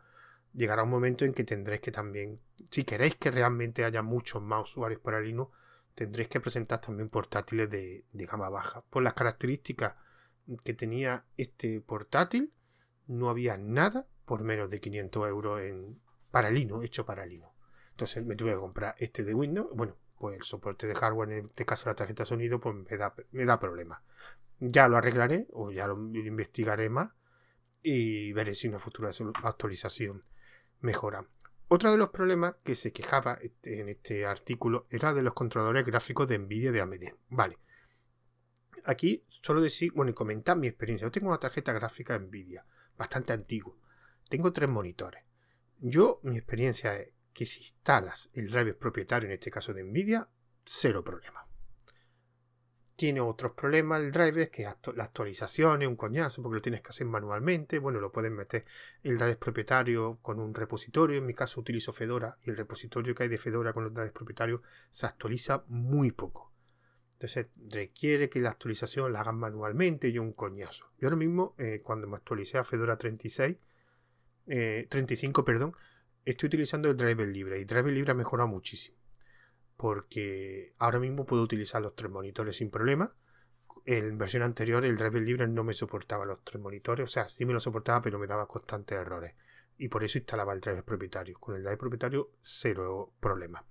Llegará 0.53 0.83
un 0.83 0.91
momento 0.91 1.25
en 1.25 1.33
que 1.33 1.45
tendréis 1.45 1.81
que 1.81 1.91
también, 1.91 2.39
si 2.71 2.85
queréis 2.85 3.15
que 3.15 3.31
realmente 3.31 3.83
haya 3.83 4.03
muchos 4.03 4.43
más 4.43 4.65
usuarios 4.65 5.01
para 5.01 5.23
Linux, 5.23 5.57
tendréis 5.95 6.29
que 6.29 6.39
presentar 6.39 6.83
también 6.83 7.09
portátiles 7.09 7.71
de, 7.71 8.05
de 8.13 8.27
gama 8.27 8.51
baja. 8.51 8.85
Por 8.91 9.05
las 9.05 9.15
características 9.15 9.95
que 10.63 10.75
tenía 10.75 11.25
este 11.39 11.81
portátil, 11.81 12.53
no 13.07 13.31
había 13.31 13.57
nada 13.57 14.07
por 14.27 14.43
menos 14.43 14.69
de 14.69 14.81
500 14.81 15.29
euros 15.31 15.63
en, 15.63 15.99
para 16.31 16.51
Linux, 16.51 16.85
hecho 16.85 17.07
para 17.07 17.25
Linux. 17.25 17.55
Entonces 17.93 18.23
me 18.23 18.37
tuve 18.37 18.51
que 18.51 18.59
comprar 18.59 18.97
este 18.99 19.25
de 19.25 19.33
Windows. 19.33 19.71
Bueno, 19.75 19.97
pues 20.21 20.37
el 20.37 20.43
soporte 20.43 20.87
de 20.87 20.95
hardware, 20.95 21.33
en 21.33 21.47
este 21.47 21.65
caso 21.65 21.89
la 21.89 21.95
tarjeta 21.95 22.25
de 22.25 22.29
sonido, 22.29 22.61
pues 22.61 22.77
me 22.77 22.97
da, 22.99 23.15
me 23.33 23.47
da 23.47 23.59
problemas. 23.59 24.03
Ya 24.59 24.87
lo 24.87 24.99
arreglaré 24.99 25.47
o 25.51 25.71
ya 25.71 25.87
lo 25.87 25.97
investigaré 25.97 26.91
más 26.91 27.13
y 27.83 28.31
veré 28.35 28.55
si 28.55 28.69
una 28.69 28.79
futura 28.79 29.11
actualización 29.43 30.21
mejora. 30.81 31.27
Otro 31.69 31.91
de 31.91 31.97
los 31.97 32.11
problemas 32.11 32.57
que 32.63 32.75
se 32.75 32.93
quejaba 32.93 33.39
este, 33.41 33.81
en 33.81 33.89
este 33.89 34.27
artículo 34.27 34.87
era 34.91 35.15
de 35.15 35.23
los 35.23 35.33
controladores 35.33 35.87
gráficos 35.87 36.29
de 36.29 36.39
Nvidia 36.39 36.71
de 36.71 36.83
AMD. 36.83 37.05
Vale. 37.31 37.59
Aquí 38.85 39.25
solo 39.29 39.63
decir, 39.63 39.91
bueno, 39.95 40.11
y 40.11 40.15
comentar 40.15 40.59
mi 40.59 40.67
experiencia. 40.67 41.07
Yo 41.07 41.13
tengo 41.13 41.29
una 41.29 41.39
tarjeta 41.39 41.73
gráfica 41.73 42.19
Nvidia, 42.19 42.67
bastante 42.99 43.33
antigua. 43.33 43.75
Tengo 44.29 44.53
tres 44.53 44.69
monitores. 44.69 45.25
Yo, 45.79 46.21
mi 46.25 46.37
experiencia 46.37 46.95
es 46.99 47.09
que 47.33 47.47
si 47.47 47.61
instalas 47.61 48.31
el 48.35 48.51
driver 48.51 48.77
propietario, 48.77 49.29
en 49.29 49.35
este 49.35 49.51
caso 49.51 49.73
de 49.73 49.85
Nvidia, 49.85 50.29
cero 50.65 51.05
problema. 51.05 51.47
Tiene 52.97 53.21
otros 53.21 53.53
problemas 53.53 54.03
el 54.03 54.13
driver, 54.13 54.51
que 54.51 54.65
la 54.95 55.05
actualización 55.05 55.81
es 55.81 55.89
un 55.89 55.97
coñazo 55.97 56.43
porque 56.43 56.57
lo 56.57 56.61
tienes 56.61 56.83
que 56.83 56.89
hacer 56.91 57.07
manualmente. 57.07 57.79
Bueno, 57.79 57.99
lo 57.99 58.13
puedes 58.13 58.31
meter 58.31 58.67
el 59.03 59.17
driver 59.17 59.39
propietario 59.39 60.19
con 60.21 60.39
un 60.39 60.55
repositorio. 60.55 61.17
En 61.17 61.25
mi 61.25 61.33
caso 61.33 61.61
utilizo 61.61 61.95
Fedora 61.95 62.37
y 62.43 62.51
el 62.51 62.59
repositorio 62.59 63.15
que 63.15 63.23
hay 63.23 63.29
de 63.31 63.39
Fedora 63.39 63.73
con 63.73 63.85
los 63.85 63.95
drivers 63.95 64.13
propietarios 64.13 64.61
se 64.91 65.07
actualiza 65.07 65.65
muy 65.69 66.13
poco. 66.13 66.53
Entonces 67.15 67.49
requiere 67.71 68.29
que 68.29 68.41
la 68.41 68.51
actualización 68.51 69.13
la 69.13 69.21
hagan 69.21 69.39
manualmente 69.39 70.09
y 70.09 70.19
un 70.19 70.33
coñazo. 70.33 70.87
Yo 70.99 71.09
ahora 71.09 71.17
mismo, 71.17 71.55
eh, 71.59 71.81
cuando 71.83 72.07
me 72.07 72.17
actualicé 72.17 72.59
a 72.59 72.65
Fedora 72.65 72.99
36, 72.99 73.57
35, 74.47 75.41
eh, 75.41 75.45
perdón, 75.45 75.77
estoy 76.25 76.49
utilizando 76.49 76.89
el 76.91 76.97
driver 76.97 77.29
libre 77.29 77.61
y 77.61 77.65
driver 77.65 77.93
libre 77.93 78.13
ha 78.13 78.15
mejorado 78.15 78.49
muchísimo 78.49 79.01
porque 79.81 80.75
ahora 80.77 80.99
mismo 80.99 81.25
puedo 81.25 81.43
utilizar 81.43 81.81
los 81.81 81.97
tres 81.97 82.11
monitores 82.11 82.57
sin 82.57 82.71
problema. 82.71 83.15
En 83.87 84.19
versión 84.19 84.43
anterior 84.43 84.85
el 84.85 84.95
driver 84.95 85.23
libre 85.23 85.49
no 85.49 85.65
me 85.65 85.73
soportaba 85.73 86.27
los 86.27 86.45
tres 86.45 86.61
monitores, 86.61 87.05
o 87.05 87.07
sea, 87.11 87.27
sí 87.29 87.47
me 87.47 87.55
lo 87.55 87.61
soportaba, 87.61 88.03
pero 88.03 88.19
me 88.19 88.27
daba 88.27 88.47
constantes 88.47 88.99
errores. 88.99 89.37
Y 89.79 89.89
por 89.89 90.05
eso 90.05 90.19
instalaba 90.19 90.53
el 90.53 90.61
driver 90.61 90.85
propietario. 90.85 91.39
Con 91.41 91.57
el 91.57 91.63
driver 91.63 91.79
propietario, 91.79 92.33
cero 92.43 93.15
problema. 93.21 93.65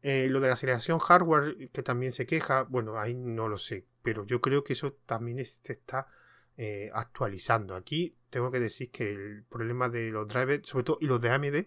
Eh, 0.00 0.28
lo 0.28 0.38
de 0.38 0.46
la 0.46 0.52
aceleración 0.52 1.00
hardware, 1.00 1.70
que 1.72 1.82
también 1.82 2.12
se 2.12 2.24
queja, 2.24 2.62
bueno, 2.62 2.96
ahí 2.96 3.14
no 3.14 3.48
lo 3.48 3.58
sé, 3.58 3.88
pero 4.02 4.24
yo 4.24 4.40
creo 4.40 4.62
que 4.62 4.74
eso 4.74 4.92
también 5.06 5.44
se 5.44 5.72
está 5.72 6.06
eh, 6.56 6.88
actualizando. 6.94 7.74
Aquí 7.74 8.16
tengo 8.30 8.50
que 8.50 8.60
decir 8.60 8.90
que 8.90 9.12
el 9.12 9.44
problema 9.44 9.88
de 9.88 10.10
los 10.10 10.26
drivers, 10.28 10.68
sobre 10.68 10.84
todo, 10.84 10.98
y 11.00 11.06
los 11.06 11.20
de 11.20 11.30
AMD, 11.30 11.66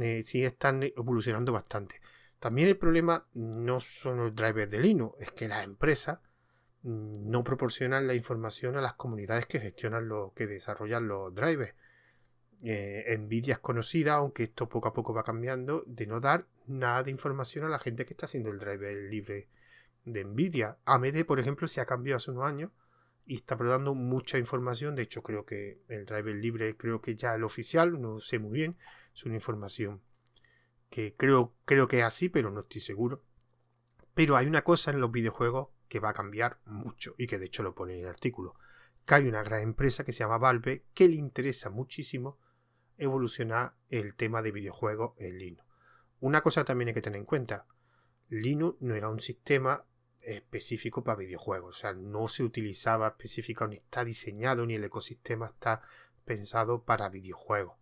eh, 0.00 0.22
sí 0.22 0.44
están 0.44 0.82
evolucionando 0.82 1.52
bastante. 1.52 2.00
También 2.40 2.68
el 2.68 2.76
problema 2.76 3.26
no 3.34 3.80
son 3.80 4.18
los 4.18 4.34
drivers 4.34 4.70
de 4.70 4.80
Linux, 4.80 5.16
es 5.20 5.30
que 5.32 5.48
las 5.48 5.64
empresas 5.64 6.18
mm, 6.82 7.30
no 7.30 7.44
proporcionan 7.44 8.06
la 8.06 8.14
información 8.14 8.76
a 8.76 8.82
las 8.82 8.94
comunidades 8.94 9.46
que 9.46 9.60
gestionan 9.60 10.08
lo 10.08 10.32
que 10.34 10.46
desarrollan 10.46 11.08
los 11.08 11.34
drivers. 11.34 11.74
Eh, 12.62 13.16
Nvidia 13.18 13.54
es 13.54 13.58
conocida, 13.60 14.14
aunque 14.14 14.44
esto 14.44 14.68
poco 14.68 14.88
a 14.88 14.92
poco 14.92 15.14
va 15.14 15.22
cambiando, 15.22 15.84
de 15.86 16.06
no 16.06 16.20
dar 16.20 16.46
nada 16.66 17.02
de 17.02 17.10
información 17.10 17.64
a 17.64 17.68
la 17.68 17.78
gente 17.78 18.04
que 18.04 18.14
está 18.14 18.26
haciendo 18.26 18.50
el 18.50 18.58
driver 18.58 18.94
libre 19.10 19.48
de 20.04 20.24
Nvidia. 20.24 20.78
AMD, 20.84 21.24
por 21.24 21.40
ejemplo, 21.40 21.66
se 21.66 21.80
ha 21.80 21.86
cambiado 21.86 22.16
hace 22.16 22.30
unos 22.30 22.44
años 22.44 22.70
y 23.26 23.36
está 23.36 23.56
dando 23.56 23.94
mucha 23.94 24.38
información. 24.38 24.94
De 24.94 25.02
hecho, 25.02 25.22
creo 25.22 25.44
que 25.44 25.82
el 25.88 26.06
driver 26.06 26.34
libre, 26.34 26.76
creo 26.76 27.00
que 27.00 27.16
ya 27.16 27.34
el 27.34 27.44
oficial, 27.44 28.00
no 28.00 28.20
sé 28.20 28.38
muy 28.38 28.52
bien, 28.52 28.76
es 29.14 29.24
una 29.24 29.34
información 29.34 30.02
que 30.90 31.14
creo, 31.16 31.54
creo 31.64 31.88
que 31.88 31.98
es 31.98 32.04
así, 32.04 32.28
pero 32.28 32.50
no 32.50 32.60
estoy 32.60 32.80
seguro. 32.80 33.22
Pero 34.14 34.36
hay 34.36 34.46
una 34.46 34.62
cosa 34.62 34.90
en 34.90 35.00
los 35.00 35.10
videojuegos 35.10 35.68
que 35.88 36.00
va 36.00 36.10
a 36.10 36.14
cambiar 36.14 36.60
mucho 36.66 37.14
y 37.18 37.26
que 37.26 37.38
de 37.38 37.46
hecho 37.46 37.62
lo 37.62 37.74
pone 37.74 37.94
en 37.94 38.00
el 38.00 38.08
artículo. 38.08 38.54
Que 39.04 39.16
hay 39.16 39.28
una 39.28 39.42
gran 39.42 39.60
empresa 39.60 40.04
que 40.04 40.12
se 40.12 40.20
llama 40.20 40.38
Valve 40.38 40.84
que 40.94 41.08
le 41.08 41.16
interesa 41.16 41.68
muchísimo 41.68 42.38
evolucionar 42.96 43.74
el 43.88 44.14
tema 44.14 44.40
de 44.40 44.52
videojuegos 44.52 45.14
en 45.18 45.38
Linux. 45.38 45.64
Una 46.20 46.42
cosa 46.42 46.64
también 46.64 46.88
hay 46.88 46.94
que 46.94 47.02
tener 47.02 47.18
en 47.18 47.26
cuenta. 47.26 47.66
Linux 48.28 48.80
no 48.80 48.94
era 48.94 49.08
un 49.08 49.20
sistema 49.20 49.84
específico 50.24 51.04
para 51.04 51.18
videojuegos. 51.18 51.76
O 51.76 51.78
sea, 51.78 51.92
no 51.92 52.28
se 52.28 52.42
utilizaba 52.42 53.08
específico, 53.08 53.66
ni 53.66 53.76
está 53.76 54.04
diseñado, 54.04 54.66
ni 54.66 54.74
el 54.74 54.84
ecosistema 54.84 55.46
está 55.46 55.82
pensado 56.24 56.84
para 56.84 57.08
videojuegos. 57.08 57.76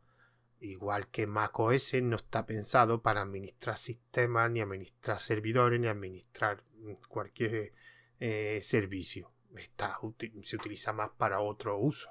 Igual 0.60 1.08
que 1.08 1.26
macOS 1.26 1.94
no 2.02 2.16
está 2.16 2.46
pensado 2.46 3.02
para 3.02 3.22
administrar 3.22 3.78
sistemas, 3.78 4.50
ni 4.50 4.60
administrar 4.60 5.18
servidores, 5.18 5.80
ni 5.80 5.88
administrar 5.88 6.62
cualquier 7.08 7.72
eh, 8.20 8.60
servicio. 8.62 9.32
Está, 9.56 9.98
se 10.42 10.56
utiliza 10.56 10.92
más 10.92 11.10
para 11.16 11.40
otro 11.40 11.78
uso. 11.78 12.10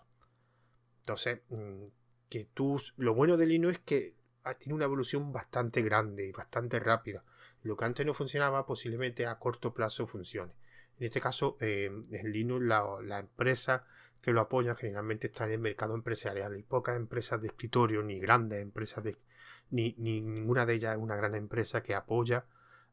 Entonces, 1.00 1.40
mm, 1.50 1.86
que 2.30 2.46
tú, 2.46 2.82
lo 2.98 3.14
bueno 3.14 3.38
de 3.38 3.46
Linux 3.46 3.76
es 3.76 3.80
que 3.80 4.16
tiene 4.60 4.76
una 4.76 4.86
evolución 4.86 5.32
bastante 5.32 5.82
grande 5.82 6.28
y 6.28 6.32
bastante 6.32 6.80
rápida. 6.80 7.24
Lo 7.64 7.78
que 7.78 7.86
antes 7.86 8.06
no 8.06 8.14
funcionaba, 8.14 8.66
posiblemente 8.66 9.26
a 9.28 9.38
corto 9.38 9.74
plazo 9.74 10.08
funcione. 10.08 10.54
En 11.00 11.06
este 11.06 11.22
caso, 11.22 11.58
eh, 11.60 11.92
en 12.12 12.32
Linux 12.32 12.64
la, 12.64 12.84
la 13.04 13.20
empresa 13.20 13.86
que 14.22 14.32
lo 14.32 14.42
apoyan 14.42 14.76
generalmente 14.76 15.28
están 15.28 15.50
en 15.50 15.56
el 15.56 15.60
mercado 15.60 15.96
empresarial. 15.96 16.54
Hay 16.54 16.64
pocas 16.64 16.96
empresas 16.96 17.42
de 17.42 17.48
escritorio, 17.48 18.04
ni 18.04 18.20
grandes 18.20 18.62
empresas 18.62 19.04
de. 19.04 19.18
Ni, 19.72 19.96
ninguna 19.98 20.66
de 20.66 20.76
ellas 20.76 20.96
es 20.96 21.02
una 21.02 21.16
gran 21.16 21.34
empresa 21.34 21.82
que 21.82 21.96
apoya 21.96 22.46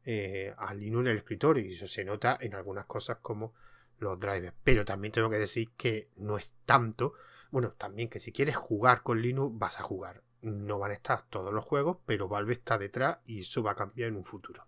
eh, 0.05 0.55
a 0.57 0.73
Linux 0.75 1.03
en 1.03 1.13
el 1.13 1.19
escritorio. 1.19 1.65
Y 1.65 1.73
eso 1.73 1.87
se 1.87 2.05
nota 2.05 2.39
en 2.41 2.55
algunas 2.55 2.87
cosas 2.87 3.19
como 3.21 3.55
los 3.99 4.19
drivers. 4.19 4.55
Pero 4.65 4.85
también 4.85 5.13
tengo 5.13 5.29
que 5.29 5.39
decir 5.39 5.71
que 5.77 6.09
no 6.17 6.39
es 6.39 6.55
tanto. 6.65 7.13
Bueno, 7.51 7.73
también 7.73 8.09
que 8.09 8.21
si 8.21 8.33
quieres 8.33 8.57
jugar 8.57 9.03
con 9.03 9.21
Linux, 9.21 9.59
vas 9.59 9.81
a 9.81 9.83
jugar. 9.83 10.23
No 10.43 10.79
van 10.79 10.93
a 10.93 10.95
estar 10.95 11.27
todos 11.29 11.53
los 11.53 11.65
juegos, 11.65 11.99
pero 12.07 12.29
Valve 12.29 12.53
está 12.53 12.79
detrás 12.79 13.19
y 13.25 13.41
eso 13.41 13.63
va 13.63 13.73
a 13.73 13.77
cambiar 13.77 14.09
en 14.09 14.17
un 14.17 14.25
futuro. 14.25 14.67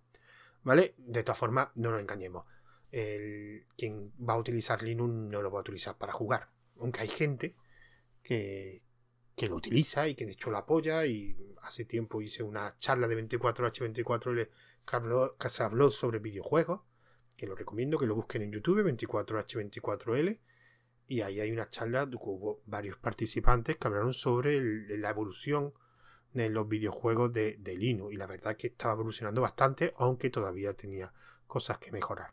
¿Vale? 0.62 0.94
De 0.98 1.22
todas 1.22 1.38
formas, 1.38 1.68
no 1.74 1.90
nos 1.90 2.00
engañemos 2.00 2.44
el, 2.92 3.66
quien 3.76 4.12
va 4.16 4.34
a 4.34 4.38
utilizar 4.38 4.82
Linux 4.82 5.12
no 5.12 5.42
lo 5.42 5.50
va 5.50 5.58
a 5.58 5.62
utilizar 5.62 5.96
para 5.96 6.12
jugar. 6.12 6.48
Aunque 6.78 7.00
hay 7.00 7.08
gente 7.08 7.56
que, 8.22 8.82
que 9.36 9.48
lo 9.48 9.56
utiliza 9.56 10.08
y 10.08 10.14
que 10.14 10.26
de 10.26 10.32
hecho 10.32 10.50
lo 10.50 10.58
apoya. 10.58 11.06
Y 11.06 11.36
hace 11.62 11.84
tiempo 11.84 12.22
hice 12.22 12.42
una 12.42 12.74
charla 12.76 13.06
de 13.06 13.28
24H24L 13.28 14.48
que 15.38 15.48
se 15.48 15.62
habló 15.62 15.90
sobre 15.90 16.18
videojuegos. 16.18 16.82
Que 17.36 17.46
lo 17.46 17.54
recomiendo 17.54 17.98
que 17.98 18.06
lo 18.06 18.14
busquen 18.14 18.42
en 18.42 18.52
YouTube, 18.52 18.82
24H24L. 18.82 20.40
Y 21.10 21.22
ahí 21.22 21.40
hay 21.40 21.50
una 21.50 21.68
charla, 21.68 22.08
hubo 22.12 22.62
varios 22.66 22.96
participantes 22.96 23.76
que 23.76 23.88
hablaron 23.88 24.14
sobre 24.14 24.60
la 24.96 25.10
evolución 25.10 25.74
de 26.32 26.48
los 26.50 26.68
videojuegos 26.68 27.32
de, 27.32 27.56
de 27.58 27.76
Linux. 27.76 28.14
Y 28.14 28.16
la 28.16 28.28
verdad 28.28 28.52
es 28.52 28.58
que 28.58 28.66
estaba 28.68 28.92
evolucionando 28.92 29.40
bastante, 29.40 29.92
aunque 29.96 30.30
todavía 30.30 30.72
tenía 30.74 31.12
cosas 31.48 31.78
que 31.78 31.90
mejorar. 31.90 32.32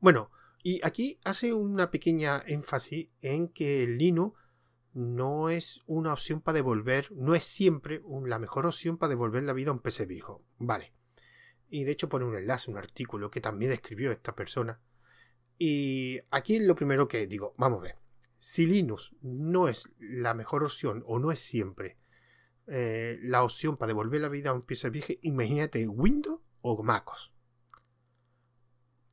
Bueno, 0.00 0.30
y 0.62 0.80
aquí 0.82 1.20
hace 1.22 1.52
una 1.52 1.90
pequeña 1.90 2.42
énfasis 2.46 3.10
en 3.20 3.48
que 3.48 3.86
Linux 3.86 4.40
no 4.94 5.50
es 5.50 5.82
una 5.84 6.14
opción 6.14 6.40
para 6.40 6.56
devolver, 6.56 7.12
no 7.12 7.34
es 7.34 7.44
siempre 7.44 8.00
la 8.24 8.38
mejor 8.38 8.64
opción 8.64 8.96
para 8.96 9.10
devolver 9.10 9.42
la 9.42 9.52
vida 9.52 9.68
a 9.68 9.74
un 9.74 9.80
PC 9.80 10.06
viejo. 10.06 10.46
Vale. 10.56 10.94
Y 11.68 11.84
de 11.84 11.92
hecho 11.92 12.08
pone 12.08 12.24
un 12.24 12.36
enlace, 12.36 12.70
un 12.70 12.78
artículo 12.78 13.30
que 13.30 13.42
también 13.42 13.70
escribió 13.70 14.12
esta 14.12 14.34
persona. 14.34 14.80
Y 15.58 16.20
aquí 16.30 16.60
lo 16.60 16.76
primero 16.76 17.08
que 17.08 17.26
digo, 17.26 17.54
vamos 17.58 17.80
a 17.80 17.82
ver. 17.82 17.96
Si 18.38 18.66
Linux 18.66 19.14
no 19.20 19.68
es 19.68 19.90
la 19.98 20.32
mejor 20.32 20.62
opción 20.62 21.02
o 21.06 21.18
no 21.18 21.32
es 21.32 21.40
siempre 21.40 21.98
eh, 22.68 23.18
la 23.22 23.42
opción 23.42 23.76
para 23.76 23.88
devolver 23.88 24.20
la 24.20 24.28
vida 24.28 24.50
a 24.50 24.52
un 24.52 24.62
PC 24.62 24.90
viejo, 24.90 25.12
imagínate 25.22 25.88
Windows 25.88 26.40
o 26.60 26.82
MacOS. 26.82 27.32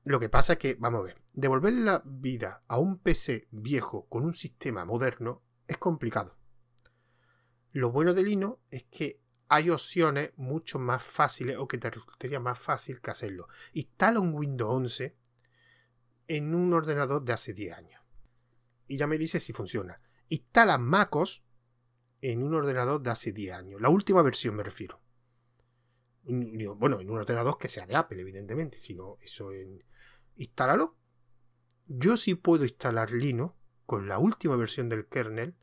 Lo 0.04 0.20
que 0.20 0.30
pasa 0.30 0.54
es 0.54 0.60
que, 0.60 0.75
vamos 0.75 1.00
a 1.00 1.04
ver, 1.06 1.22
devolver 1.34 1.74
la 1.74 2.04
vida 2.06 2.62
a 2.68 2.78
un 2.78 3.00
PC 3.00 3.48
viejo 3.50 4.06
con 4.08 4.24
un 4.24 4.34
sistema 4.34 4.86
moderno 4.86 5.42
es 5.68 5.78
complicado. 5.78 6.38
Lo 7.72 7.92
bueno 7.92 8.14
de 8.14 8.22
Linux 8.22 8.60
es 8.70 8.84
que 8.84 9.20
hay 9.48 9.72
opciones 9.72 10.32
mucho 10.38 10.78
más 10.78 11.04
fáciles 11.04 11.58
o 11.58 11.68
que 11.68 11.80
te 11.80 11.90
resultaría 11.90 12.40
más 12.40 12.60
fácil 12.60 13.02
que 13.02 13.12
hacerlo. 13.12 13.48
Instala 13.74 14.20
un 14.20 14.34
Windows 14.34 14.75
11 14.75 15.16
en 16.27 16.55
un 16.55 16.74
ordenador 16.74 17.24
de 17.24 17.34
hace 17.34 17.53
10 17.53 17.77
años. 17.77 18.01
Y 18.88 18.98
ya 18.98 19.08
me 19.08 19.17
dice 19.17 19.39
si 19.39 19.53
funciona. 19.53 20.00
Instala 20.29 20.77
MacOS 20.77 21.44
en 22.22 22.44
un 22.44 22.53
ordenador 22.53 23.01
de 23.01 23.12
hace 23.12 23.32
10 23.32 23.53
años. 23.53 23.82
La 23.82 23.89
última 23.89 24.22
versión 24.22 24.55
me 24.55 24.63
refiero. 24.63 25.01
Bueno, 26.24 27.00
en 27.00 27.10
un 27.10 27.17
ordenador 27.17 27.58
que 27.58 27.67
sea 27.67 27.86
de 27.86 27.96
Apple, 27.96 28.22
evidentemente. 28.22 28.79
Sino 28.79 29.17
eso 29.22 29.51
en, 29.51 29.84
instálalo. 30.36 30.98
Yo 31.88 32.17
sí 32.17 32.34
puedo 32.36 32.63
instalar 32.63 33.12
Linux 33.12 33.53
con 33.86 34.08
la 34.08 34.17
última 34.17 34.55
versión 34.55 34.89
del 34.89 35.08
kernel 35.08 35.55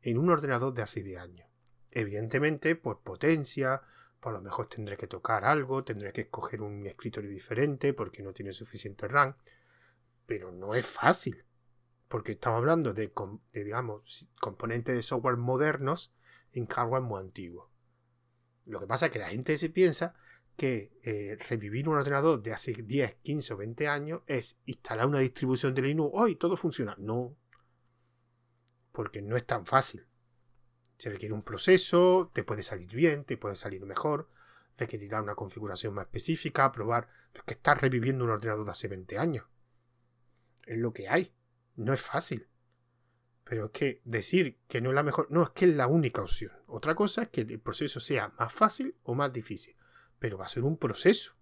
en 0.00 0.18
un 0.18 0.30
ordenador 0.30 0.72
de 0.72 0.82
hace 0.82 1.02
de 1.02 1.18
años. 1.18 1.48
Evidentemente, 1.90 2.74
por 2.76 3.02
potencia, 3.02 3.82
por 4.20 4.32
lo 4.32 4.40
mejor 4.40 4.68
tendré 4.68 4.96
que 4.96 5.06
tocar 5.06 5.44
algo, 5.44 5.84
tendré 5.84 6.12
que 6.12 6.22
escoger 6.22 6.62
un 6.62 6.86
escritorio 6.86 7.30
diferente 7.30 7.92
porque 7.92 8.22
no 8.22 8.32
tiene 8.32 8.52
suficiente 8.52 9.08
RAM. 9.08 9.36
Pero 10.28 10.52
no 10.52 10.74
es 10.74 10.86
fácil. 10.86 11.42
Porque 12.06 12.32
estamos 12.32 12.58
hablando 12.58 12.92
de, 12.92 13.10
digamos, 13.54 14.28
componentes 14.40 14.94
de 14.94 15.02
software 15.02 15.38
modernos 15.38 16.14
en 16.52 16.66
hardware 16.66 17.02
muy 17.02 17.20
antiguo. 17.20 17.70
Lo 18.66 18.78
que 18.78 18.86
pasa 18.86 19.06
es 19.06 19.12
que 19.12 19.18
la 19.18 19.30
gente 19.30 19.56
se 19.56 19.70
piensa 19.70 20.14
que 20.54 20.92
eh, 21.02 21.38
revivir 21.48 21.88
un 21.88 21.96
ordenador 21.96 22.42
de 22.42 22.52
hace 22.52 22.72
10, 22.72 23.14
15 23.22 23.54
o 23.54 23.56
20 23.56 23.88
años 23.88 24.20
es 24.26 24.58
instalar 24.66 25.06
una 25.06 25.20
distribución 25.20 25.74
de 25.74 25.80
Linux 25.80 26.10
hoy 26.12 26.34
todo 26.34 26.58
funciona. 26.58 26.94
No. 26.98 27.34
Porque 28.92 29.22
no 29.22 29.34
es 29.34 29.46
tan 29.46 29.64
fácil. 29.64 30.06
Se 30.98 31.08
requiere 31.08 31.32
un 31.32 31.42
proceso, 31.42 32.30
te 32.34 32.44
puede 32.44 32.62
salir 32.62 32.90
bien, 32.90 33.24
te 33.24 33.38
puede 33.38 33.56
salir 33.56 33.86
mejor, 33.86 34.28
requerirá 34.76 35.22
una 35.22 35.34
configuración 35.34 35.94
más 35.94 36.04
específica, 36.04 36.70
probar. 36.70 37.08
Pero 37.32 37.44
es 37.44 37.46
que 37.46 37.54
estás 37.54 37.80
reviviendo 37.80 38.24
un 38.24 38.30
ordenador 38.30 38.66
de 38.66 38.72
hace 38.72 38.88
20 38.88 39.16
años. 39.16 39.46
Es 40.68 40.76
lo 40.76 40.92
que 40.92 41.08
hay. 41.08 41.32
No 41.76 41.94
es 41.94 42.02
fácil. 42.02 42.46
Pero 43.42 43.66
es 43.66 43.70
que 43.70 44.02
decir 44.04 44.58
que 44.68 44.82
no 44.82 44.90
es 44.90 44.94
la 44.94 45.02
mejor, 45.02 45.26
no 45.30 45.42
es 45.42 45.50
que 45.50 45.64
es 45.64 45.74
la 45.74 45.86
única 45.86 46.20
opción. 46.20 46.52
Otra 46.66 46.94
cosa 46.94 47.22
es 47.22 47.28
que 47.30 47.40
el 47.40 47.58
proceso 47.58 48.00
sea 48.00 48.34
más 48.38 48.52
fácil 48.52 48.94
o 49.02 49.14
más 49.14 49.32
difícil. 49.32 49.74
Pero 50.18 50.36
va 50.36 50.44
a 50.44 50.48
ser 50.48 50.64
un 50.64 50.76
proceso. 50.76 51.32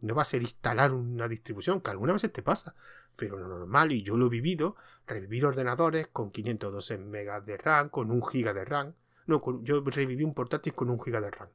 No 0.00 0.14
va 0.14 0.22
a 0.22 0.24
ser 0.24 0.40
instalar 0.40 0.92
una 0.92 1.28
distribución, 1.28 1.82
que 1.82 1.90
algunas 1.90 2.14
veces 2.14 2.32
te 2.32 2.42
pasa. 2.42 2.74
Pero 3.16 3.36
lo 3.36 3.46
normal, 3.46 3.92
y 3.92 4.02
yo 4.02 4.16
lo 4.16 4.26
he 4.26 4.30
vivido, 4.30 4.76
revivir 5.06 5.44
ordenadores 5.44 6.06
con 6.06 6.30
512 6.30 6.96
megas 6.96 7.44
de 7.44 7.58
RAM, 7.58 7.90
con 7.90 8.10
un 8.10 8.26
giga 8.26 8.54
de 8.54 8.64
RAM. 8.64 8.94
No, 9.26 9.42
yo 9.62 9.84
reviví 9.84 10.24
un 10.24 10.32
portátil 10.32 10.72
con 10.72 10.88
un 10.88 10.98
giga 11.02 11.20
de 11.20 11.30
RAM. 11.30 11.50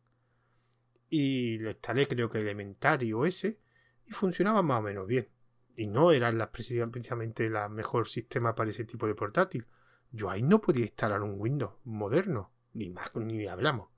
Y 1.10 1.58
lo 1.58 1.72
instalé 1.72 2.08
creo 2.08 2.30
que 2.30 2.40
elementario 2.40 3.26
ese 3.26 3.58
y 4.06 4.12
funcionaba 4.12 4.62
más 4.62 4.80
o 4.80 4.84
menos 4.84 5.08
bien. 5.08 5.28
Y 5.76 5.88
no 5.88 6.12
era 6.12 6.32
la, 6.32 6.52
precisamente 6.52 7.46
el 7.46 7.70
mejor 7.70 8.08
sistema 8.08 8.56
para 8.56 8.70
ese 8.70 8.86
tipo 8.86 9.08
de 9.08 9.16
portátil. 9.16 9.66
Yo 10.12 10.30
ahí 10.30 10.44
no 10.44 10.60
podía 10.60 10.86
instalar 10.86 11.22
un 11.22 11.36
Windows 11.40 11.74
moderno, 11.86 12.52
ni 12.74 12.90
más 12.90 13.16
ni 13.16 13.48
hablamos. 13.48 13.90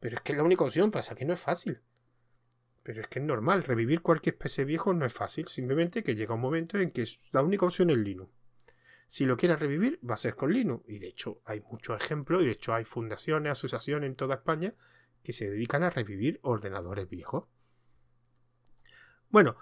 Pero 0.00 0.16
es 0.16 0.22
que 0.22 0.32
es 0.32 0.38
la 0.38 0.44
única 0.44 0.64
opción, 0.64 0.90
pasa 0.90 1.14
que 1.14 1.24
no 1.24 1.34
es 1.34 1.40
fácil. 1.40 1.80
Pero 2.82 3.02
es 3.02 3.08
que 3.08 3.18
es 3.18 3.24
normal, 3.24 3.62
revivir 3.62 4.00
cualquier 4.00 4.38
PC 4.38 4.64
viejo 4.64 4.94
no 4.94 5.04
es 5.04 5.12
fácil, 5.12 5.48
simplemente 5.48 6.02
que 6.02 6.14
llega 6.14 6.34
un 6.34 6.40
momento 6.40 6.78
en 6.78 6.90
que 6.90 7.04
la 7.32 7.42
única 7.42 7.66
opción 7.66 7.90
es 7.90 7.98
Linux. 7.98 8.32
Si 9.06 9.26
lo 9.26 9.36
quieres 9.36 9.60
revivir, 9.60 10.00
va 10.08 10.14
a 10.14 10.16
ser 10.16 10.34
con 10.34 10.52
Linux. 10.52 10.84
Y 10.88 10.98
de 10.98 11.08
hecho 11.08 11.42
hay 11.44 11.60
muchos 11.60 12.00
ejemplos, 12.00 12.42
y 12.42 12.46
de 12.46 12.52
hecho 12.52 12.72
hay 12.72 12.84
fundaciones, 12.84 13.52
asociaciones 13.52 14.08
en 14.08 14.16
toda 14.16 14.36
España 14.36 14.74
que 15.22 15.32
se 15.32 15.50
dedican 15.50 15.82
a 15.82 15.90
revivir 15.90 16.40
ordenadores 16.42 17.08
viejos. 17.08 17.44
Bueno, 19.28 19.56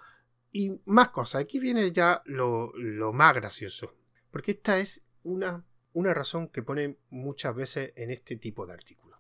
y 0.50 0.81
más 0.85 1.11
cosas. 1.11 1.43
Aquí 1.43 1.61
viene 1.61 1.93
ya 1.93 2.23
lo, 2.25 2.73
más 3.12 3.35
gracioso. 3.35 3.95
Porque 4.31 4.52
esta 4.52 4.78
es 4.78 5.02
una 5.23 5.64
razón 5.95 6.49
que 6.49 6.62
pone 6.62 6.99
muchas 7.11 7.55
veces 7.55 7.93
en 7.97 8.11
este 8.11 8.37
tipo 8.37 8.67
de 8.67 8.75
artículos. 8.75 9.19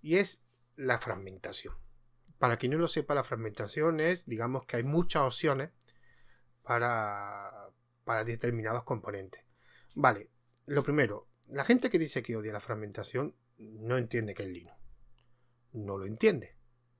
Y 0.00 0.16
es 0.16 0.42
la 0.76 0.98
fragmentación. 0.98 1.74
Para 2.38 2.56
quien 2.56 2.72
no 2.72 2.78
lo 2.78 2.88
sepa, 2.88 3.14
la 3.14 3.24
fragmentación 3.24 4.00
es, 4.00 4.26
digamos 4.26 4.64
que 4.64 4.76
hay 4.76 4.84
muchas 4.84 5.22
opciones 5.22 5.70
para, 6.62 7.70
para 8.04 8.24
determinados 8.24 8.84
componentes. 8.84 9.42
Vale, 9.96 10.30
lo 10.66 10.84
primero, 10.84 11.28
la 11.48 11.64
gente 11.64 11.90
que 11.90 11.98
dice 11.98 12.22
que 12.22 12.36
odia 12.36 12.52
la 12.52 12.60
fragmentación 12.60 13.34
no 13.58 13.96
entiende 13.96 14.34
que 14.34 14.44
es 14.44 14.48
Linux. 14.48 14.76
No 15.72 15.98
lo 15.98 16.06
entiende. 16.06 16.57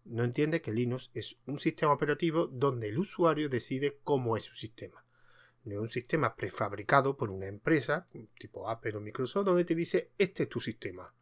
No 0.09 0.25
entiende 0.25 0.61
que 0.61 0.73
Linux 0.73 1.11
es 1.15 1.39
un 1.47 1.59
sistema 1.59 1.93
operativo 1.93 2.47
donde 2.47 2.89
el 2.89 2.99
usuario 2.99 3.49
decide 3.49 3.99
cómo 4.05 4.37
es 4.37 4.45
su 4.45 4.55
sistema 4.55 5.05
de 5.69 5.79
un 5.79 5.89
sistema 5.89 6.35
prefabricado 6.35 7.17
por 7.17 7.31
una 7.31 7.47
empresa, 7.47 8.09
tipo 8.39 8.69
Apple 8.69 8.97
o 8.97 9.01
Microsoft, 9.01 9.47
donde 9.47 9.65
te 9.65 9.75
dice, 9.75 10.13
este 10.19 10.45
es 10.45 10.49
tu 10.49 10.61
sistema. 10.61 11.13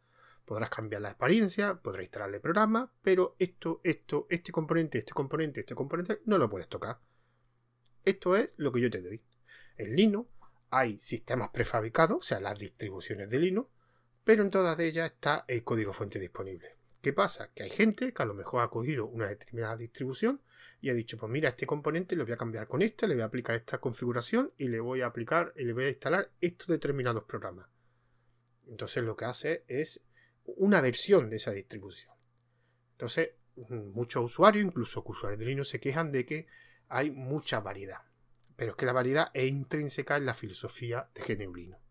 Podrás 0.45 0.69
cambiar 0.69 1.01
la 1.01 1.09
experiencia, 1.09 1.75
podrás 1.75 2.03
instalarle 2.03 2.39
programa, 2.39 2.91
pero 3.01 3.35
esto, 3.37 3.81
esto, 3.83 4.27
este 4.29 4.51
componente, 4.51 4.99
este 4.99 5.13
componente, 5.13 5.59
este 5.61 5.75
componente, 5.75 6.21
no 6.25 6.37
lo 6.37 6.49
puedes 6.49 6.69
tocar. 6.69 6.99
Esto 8.03 8.37
es 8.37 8.51
lo 8.55 8.71
que 8.71 8.81
yo 8.81 8.89
te 8.89 9.01
doy. 9.01 9.21
En 9.75 9.95
Linux 9.95 10.29
hay 10.69 10.97
sistemas 10.99 11.49
prefabricados, 11.49 12.17
o 12.17 12.21
sea, 12.21 12.39
las 12.39 12.57
distribuciones 12.57 13.29
de 13.29 13.39
Linux, 13.39 13.69
pero 14.23 14.43
en 14.43 14.49
todas 14.49 14.79
ellas 14.79 15.11
está 15.11 15.43
el 15.47 15.63
código 15.63 15.93
fuente 15.93 16.19
disponible. 16.19 16.76
¿Qué 17.01 17.13
pasa? 17.13 17.51
Que 17.53 17.63
hay 17.63 17.69
gente 17.69 18.13
que 18.13 18.23
a 18.23 18.25
lo 18.25 18.33
mejor 18.33 18.61
ha 18.63 18.69
cogido 18.69 19.05
una 19.05 19.27
determinada 19.27 19.77
distribución 19.77 20.41
y 20.81 20.89
ha 20.89 20.93
dicho, 20.93 21.17
pues 21.17 21.31
mira, 21.31 21.49
este 21.49 21.67
componente 21.67 22.15
lo 22.15 22.25
voy 22.25 22.33
a 22.33 22.37
cambiar 22.37 22.67
con 22.67 22.81
este, 22.81 23.07
le 23.07 23.15
voy 23.15 23.23
a 23.23 23.27
aplicar 23.27 23.55
esta 23.55 23.79
configuración 23.79 24.51
y 24.57 24.67
le 24.67 24.79
voy 24.79 25.01
a 25.01 25.07
aplicar 25.07 25.53
y 25.55 25.63
le 25.63 25.73
voy 25.73 25.85
a 25.85 25.89
instalar 25.89 26.31
estos 26.41 26.67
determinados 26.67 27.23
programas. 27.23 27.67
Entonces 28.67 29.03
lo 29.03 29.15
que 29.15 29.25
hace 29.25 29.63
es 29.67 30.01
una 30.43 30.81
versión 30.81 31.29
de 31.29 31.37
esa 31.37 31.51
distribución. 31.51 32.13
Entonces, 32.93 33.31
muchos 33.69 34.25
usuarios, 34.25 34.65
incluso 34.65 35.03
usuarios 35.05 35.39
de 35.39 35.45
Linux, 35.45 35.69
se 35.69 35.79
quejan 35.79 36.11
de 36.11 36.25
que 36.25 36.47
hay 36.89 37.11
mucha 37.11 37.59
variedad. 37.59 38.01
Pero 38.55 38.71
es 38.71 38.77
que 38.77 38.85
la 38.85 38.93
variedad 38.93 39.29
es 39.33 39.51
intrínseca 39.51 40.17
en 40.17 40.25
la 40.25 40.33
filosofía 40.33 41.09
de 41.13 41.35
GNU 41.35 41.53
Linux. 41.53 41.81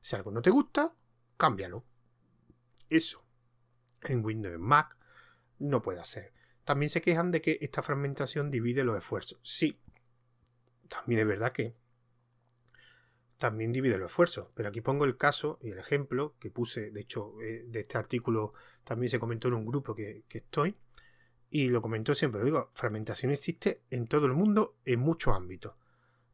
Si 0.00 0.14
algo 0.14 0.30
no 0.30 0.42
te 0.42 0.50
gusta, 0.50 0.94
cámbialo. 1.36 1.84
Eso 2.90 3.21
en 4.04 4.24
Windows 4.24 4.54
y 4.54 4.58
Mac 4.58 4.96
no 5.58 5.82
puede 5.82 6.00
hacer. 6.00 6.32
También 6.64 6.90
se 6.90 7.02
quejan 7.02 7.30
de 7.30 7.40
que 7.40 7.58
esta 7.60 7.82
fragmentación 7.82 8.50
divide 8.50 8.84
los 8.84 8.96
esfuerzos. 8.96 9.40
Sí, 9.42 9.80
también 10.88 11.20
es 11.20 11.26
verdad 11.26 11.52
que 11.52 11.74
también 13.36 13.72
divide 13.72 13.98
los 13.98 14.10
esfuerzos. 14.10 14.48
Pero 14.54 14.68
aquí 14.68 14.80
pongo 14.80 15.04
el 15.04 15.16
caso 15.16 15.58
y 15.62 15.70
el 15.70 15.78
ejemplo 15.78 16.36
que 16.38 16.50
puse, 16.50 16.90
de 16.90 17.00
hecho, 17.00 17.40
eh, 17.40 17.64
de 17.66 17.80
este 17.80 17.98
artículo 17.98 18.54
también 18.84 19.10
se 19.10 19.18
comentó 19.18 19.48
en 19.48 19.54
un 19.54 19.66
grupo 19.66 19.94
que, 19.94 20.24
estoy. 20.30 20.76
Y 21.50 21.68
lo 21.68 21.82
comentó 21.82 22.14
siempre, 22.14 22.38
lo 22.38 22.46
digo, 22.46 22.70
fragmentación 22.74 23.30
existe 23.32 23.82
en 23.90 24.06
todo 24.06 24.26
el 24.26 24.32
mundo, 24.32 24.76
en 24.84 25.00
muchos 25.00 25.34
ámbitos. 25.34 25.74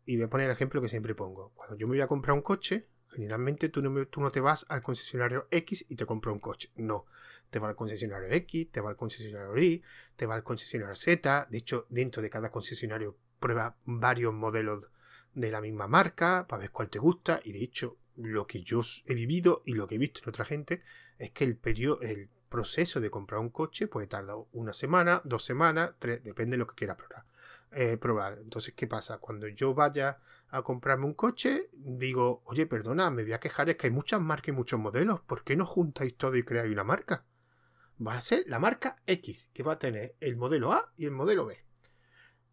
Y 0.04 0.16
voy 0.16 0.26
a 0.26 0.30
poner 0.30 0.46
el 0.46 0.52
ejemplo 0.52 0.80
que 0.80 0.88
siempre 0.88 1.14
pongo. 1.14 1.52
Cuando 1.54 1.76
yo 1.76 1.86
me 1.88 1.92
voy 1.92 2.02
a 2.02 2.06
comprar 2.06 2.36
un 2.36 2.42
coche, 2.42 2.86
generalmente 3.10 3.68
tú 3.68 3.82
no, 3.82 4.06
tú 4.06 4.20
no 4.20 4.30
te 4.30 4.40
vas 4.40 4.64
al 4.68 4.82
concesionario 4.82 5.48
X 5.50 5.86
y 5.88 5.96
te 5.96 6.06
compras 6.06 6.34
un 6.34 6.40
coche. 6.40 6.70
No 6.76 7.06
te 7.50 7.58
va 7.58 7.68
al 7.68 7.76
concesionario 7.76 8.30
X, 8.32 8.70
te 8.70 8.80
va 8.80 8.90
al 8.90 8.96
concesionario 8.96 9.56
Y, 9.58 9.82
te 10.16 10.26
va 10.26 10.34
al 10.34 10.42
concesionario 10.42 10.94
Z. 10.94 11.48
De 11.50 11.58
hecho, 11.58 11.86
dentro 11.88 12.22
de 12.22 12.30
cada 12.30 12.50
concesionario 12.50 13.16
prueba 13.40 13.76
varios 13.84 14.34
modelos 14.34 14.90
de 15.34 15.50
la 15.50 15.60
misma 15.60 15.86
marca 15.86 16.46
para 16.48 16.60
ver 16.60 16.70
cuál 16.70 16.90
te 16.90 16.98
gusta. 16.98 17.40
Y 17.44 17.52
de 17.52 17.62
hecho, 17.62 17.96
lo 18.16 18.46
que 18.46 18.62
yo 18.62 18.80
he 19.06 19.14
vivido 19.14 19.62
y 19.64 19.74
lo 19.74 19.86
que 19.86 19.94
he 19.94 19.98
visto 19.98 20.20
en 20.22 20.28
otra 20.30 20.44
gente 20.44 20.82
es 21.18 21.30
que 21.30 21.44
el, 21.44 21.56
periodo, 21.56 22.00
el 22.02 22.28
proceso 22.48 23.00
de 23.00 23.10
comprar 23.10 23.40
un 23.40 23.50
coche 23.50 23.86
puede 23.86 24.06
tardar 24.06 24.36
una 24.52 24.72
semana, 24.72 25.20
dos 25.24 25.44
semanas, 25.44 25.94
tres, 25.98 26.22
depende 26.24 26.54
de 26.54 26.58
lo 26.58 26.66
que 26.66 26.74
quiera 26.74 26.96
probar. 26.96 27.24
Eh, 27.70 27.96
probar. 27.98 28.38
Entonces, 28.42 28.74
¿qué 28.74 28.86
pasa? 28.86 29.18
Cuando 29.18 29.46
yo 29.48 29.74
vaya 29.74 30.18
a 30.50 30.62
comprarme 30.62 31.04
un 31.04 31.14
coche, 31.14 31.68
digo, 31.72 32.42
oye, 32.46 32.66
perdona, 32.66 33.10
me 33.10 33.22
voy 33.22 33.34
a 33.34 33.40
quejar, 33.40 33.68
es 33.68 33.76
que 33.76 33.88
hay 33.88 33.92
muchas 33.92 34.20
marcas 34.20 34.48
y 34.48 34.52
muchos 34.52 34.80
modelos, 34.80 35.20
¿por 35.20 35.44
qué 35.44 35.56
no 35.56 35.66
juntáis 35.66 36.16
todo 36.16 36.36
y 36.36 36.42
creáis 36.42 36.72
una 36.72 36.84
marca? 36.84 37.24
Va 38.04 38.16
a 38.16 38.20
ser 38.20 38.44
la 38.46 38.58
marca 38.58 38.96
X, 39.06 39.50
que 39.52 39.62
va 39.62 39.72
a 39.72 39.78
tener 39.78 40.16
el 40.20 40.36
modelo 40.36 40.72
A 40.72 40.92
y 40.96 41.04
el 41.04 41.10
modelo 41.10 41.46
B. 41.46 41.64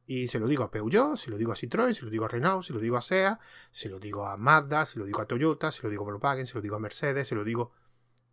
Y 0.07 0.27
se 0.27 0.39
lo 0.39 0.47
digo 0.47 0.63
a 0.63 0.71
Peugeot, 0.71 1.15
se 1.15 1.31
lo 1.31 1.37
digo 1.37 1.51
a 1.51 1.55
Citroën, 1.55 1.93
se 1.93 2.05
lo 2.05 2.11
digo 2.11 2.25
a 2.25 2.27
Renault, 2.27 2.63
se 2.63 2.73
lo 2.73 2.79
digo 2.79 2.97
a 2.97 3.01
SEA, 3.01 3.39
se 3.71 3.89
lo 3.89 3.99
digo 3.99 4.27
a 4.27 4.37
Mazda, 4.37 4.85
se 4.85 4.99
lo 4.99 5.05
digo 5.05 5.21
a 5.21 5.25
Toyota, 5.25 5.71
se 5.71 5.81
lo 5.81 5.89
digo 5.89 6.03
a 6.03 6.11
Volkswagen, 6.11 6.45
se 6.45 6.55
lo 6.55 6.61
digo 6.61 6.75
a 6.75 6.79
Mercedes, 6.79 7.27
se 7.27 7.35
lo 7.35 7.43
digo... 7.43 7.71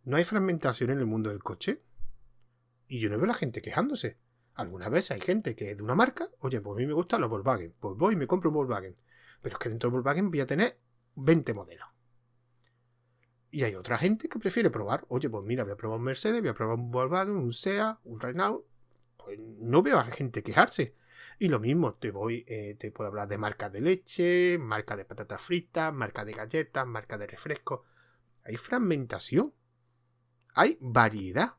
¿No 0.03 0.17
hay 0.17 0.25
fragmentación 0.25 0.89
en 0.89 0.99
el 0.99 1.05
mundo 1.05 1.29
del 1.29 1.41
coche? 1.41 1.81
Y 2.87 2.99
yo 2.99 3.09
no 3.09 3.15
veo 3.15 3.23
a 3.23 3.29
la 3.29 3.33
gente 3.33 3.61
quejándose. 3.61 4.19
Algunas 4.53 4.91
veces 4.91 5.11
hay 5.11 5.21
gente 5.21 5.55
que 5.55 5.71
es 5.71 5.77
de 5.77 5.83
una 5.83 5.95
marca, 5.95 6.29
oye, 6.39 6.61
pues 6.61 6.75
a 6.75 6.77
mí 6.77 6.85
me 6.85 6.93
gustan 6.93 7.21
los 7.21 7.29
Volkswagen, 7.29 7.73
pues 7.79 7.97
voy 7.97 8.13
y 8.13 8.17
me 8.17 8.27
compro 8.27 8.49
un 8.49 8.55
Volkswagen. 8.55 8.95
Pero 9.41 9.55
es 9.55 9.59
que 9.59 9.69
dentro 9.69 9.89
de 9.89 9.93
Volkswagen 9.93 10.29
voy 10.29 10.41
a 10.41 10.47
tener 10.47 10.77
20 11.15 11.53
modelos. 11.53 11.92
Y 13.53 13.63
hay 13.65 13.75
otra 13.75 13.99
gente 13.99 14.27
que 14.29 14.39
prefiere 14.39 14.71
probar, 14.71 15.05
oye, 15.09 15.29
pues 15.29 15.45
mira, 15.45 15.63
voy 15.63 15.73
a 15.73 15.75
probar 15.75 15.99
un 15.99 16.05
Mercedes, 16.05 16.41
voy 16.41 16.49
a 16.49 16.55
probar 16.55 16.75
un 16.75 16.89
Volkswagen, 16.89 17.35
un 17.35 17.53
SEA, 17.53 17.99
un 18.03 18.19
Renault. 18.19 18.65
Pues 19.15 19.37
no 19.37 19.83
veo 19.83 19.99
a 19.99 20.05
gente 20.05 20.41
quejarse. 20.41 20.95
Y 21.37 21.49
lo 21.49 21.59
mismo, 21.59 21.93
te 21.93 22.09
voy, 22.09 22.43
eh, 22.47 22.75
te 22.79 22.91
puedo 22.91 23.09
hablar 23.09 23.27
de 23.27 23.37
marcas 23.37 23.71
de 23.71 23.81
leche, 23.81 24.57
marcas 24.57 24.97
de 24.97 25.05
patatas 25.05 25.39
fritas, 25.39 25.93
marcas 25.93 26.25
de 26.25 26.33
galletas, 26.33 26.87
marcas 26.87 27.19
de 27.19 27.27
refresco. 27.27 27.85
Hay 28.43 28.57
fragmentación. 28.57 29.53
Hay 30.55 30.79
variedad. 30.81 31.53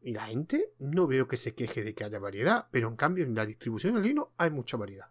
Y 0.00 0.12
la 0.12 0.26
gente 0.26 0.72
no 0.78 1.08
veo 1.08 1.26
que 1.26 1.36
se 1.36 1.52
queje 1.52 1.82
de 1.82 1.96
que 1.96 2.04
haya 2.04 2.20
variedad, 2.20 2.68
pero 2.70 2.86
en 2.86 2.94
cambio 2.94 3.24
en 3.24 3.34
la 3.34 3.44
distribución 3.44 3.94
del 3.94 4.04
lino 4.04 4.34
hay 4.36 4.50
mucha 4.50 4.76
variedad. 4.76 5.10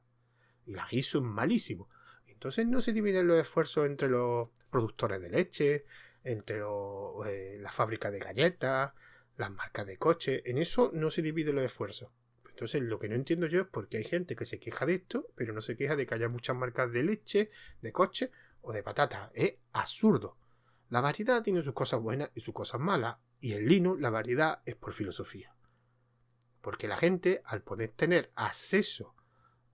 Y 0.65 0.71
la 0.71 0.87
ISO 0.89 1.17
es 1.17 1.25
malísimo. 1.25 1.89
Entonces 2.27 2.67
no 2.67 2.81
se 2.81 2.93
dividen 2.93 3.27
los 3.27 3.39
esfuerzos 3.39 3.85
entre 3.85 4.09
los 4.09 4.49
productores 4.69 5.21
de 5.21 5.29
leche, 5.29 5.85
entre 6.23 6.61
eh, 7.25 7.57
la 7.59 7.71
fábrica 7.71 8.11
de 8.11 8.19
galletas, 8.19 8.93
las 9.37 9.51
marcas 9.51 9.85
de 9.85 9.97
coches. 9.97 10.41
En 10.45 10.57
eso 10.57 10.91
no 10.93 11.09
se 11.09 11.21
dividen 11.21 11.55
los 11.55 11.65
esfuerzos. 11.65 12.09
Entonces 12.49 12.81
lo 12.81 12.99
que 12.99 13.07
no 13.07 13.15
entiendo 13.15 13.47
yo 13.47 13.61
es 13.61 13.67
por 13.67 13.87
qué 13.87 13.97
hay 13.97 14.03
gente 14.03 14.35
que 14.35 14.45
se 14.45 14.59
queja 14.59 14.85
de 14.85 14.95
esto, 14.95 15.27
pero 15.35 15.53
no 15.53 15.61
se 15.61 15.77
queja 15.77 15.95
de 15.95 16.05
que 16.05 16.15
haya 16.15 16.27
muchas 16.27 16.55
marcas 16.55 16.91
de 16.91 17.03
leche, 17.03 17.51
de 17.81 17.91
coche 17.91 18.31
o 18.61 18.73
de 18.73 18.83
patata. 18.83 19.31
Es 19.33 19.55
absurdo. 19.73 20.37
La 20.89 21.01
variedad 21.01 21.43
tiene 21.43 21.61
sus 21.61 21.73
cosas 21.73 22.01
buenas 22.01 22.31
y 22.33 22.39
sus 22.39 22.53
cosas 22.53 22.81
malas. 22.81 23.17
Y 23.39 23.53
en 23.53 23.67
Linux 23.67 24.01
la 24.01 24.09
variedad 24.09 24.61
es 24.65 24.75
por 24.75 24.93
filosofía. 24.93 25.55
Porque 26.61 26.87
la 26.87 26.97
gente, 26.97 27.41
al 27.45 27.61
poder 27.61 27.89
tener 27.89 28.31
acceso 28.35 29.13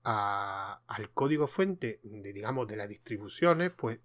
al 0.04 1.12
código 1.14 1.48
fuente 1.48 2.00
de, 2.04 2.34
digamos, 2.34 2.68
de 2.68 2.76
las 2.76 2.90
distribuciones, 2.90 3.72
pues 3.72 4.00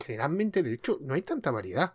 generalmente, 0.00 0.62
de 0.62 0.72
hecho, 0.72 0.98
no 1.02 1.14
hay 1.14 1.22
tanta 1.22 1.50
variedad. 1.50 1.94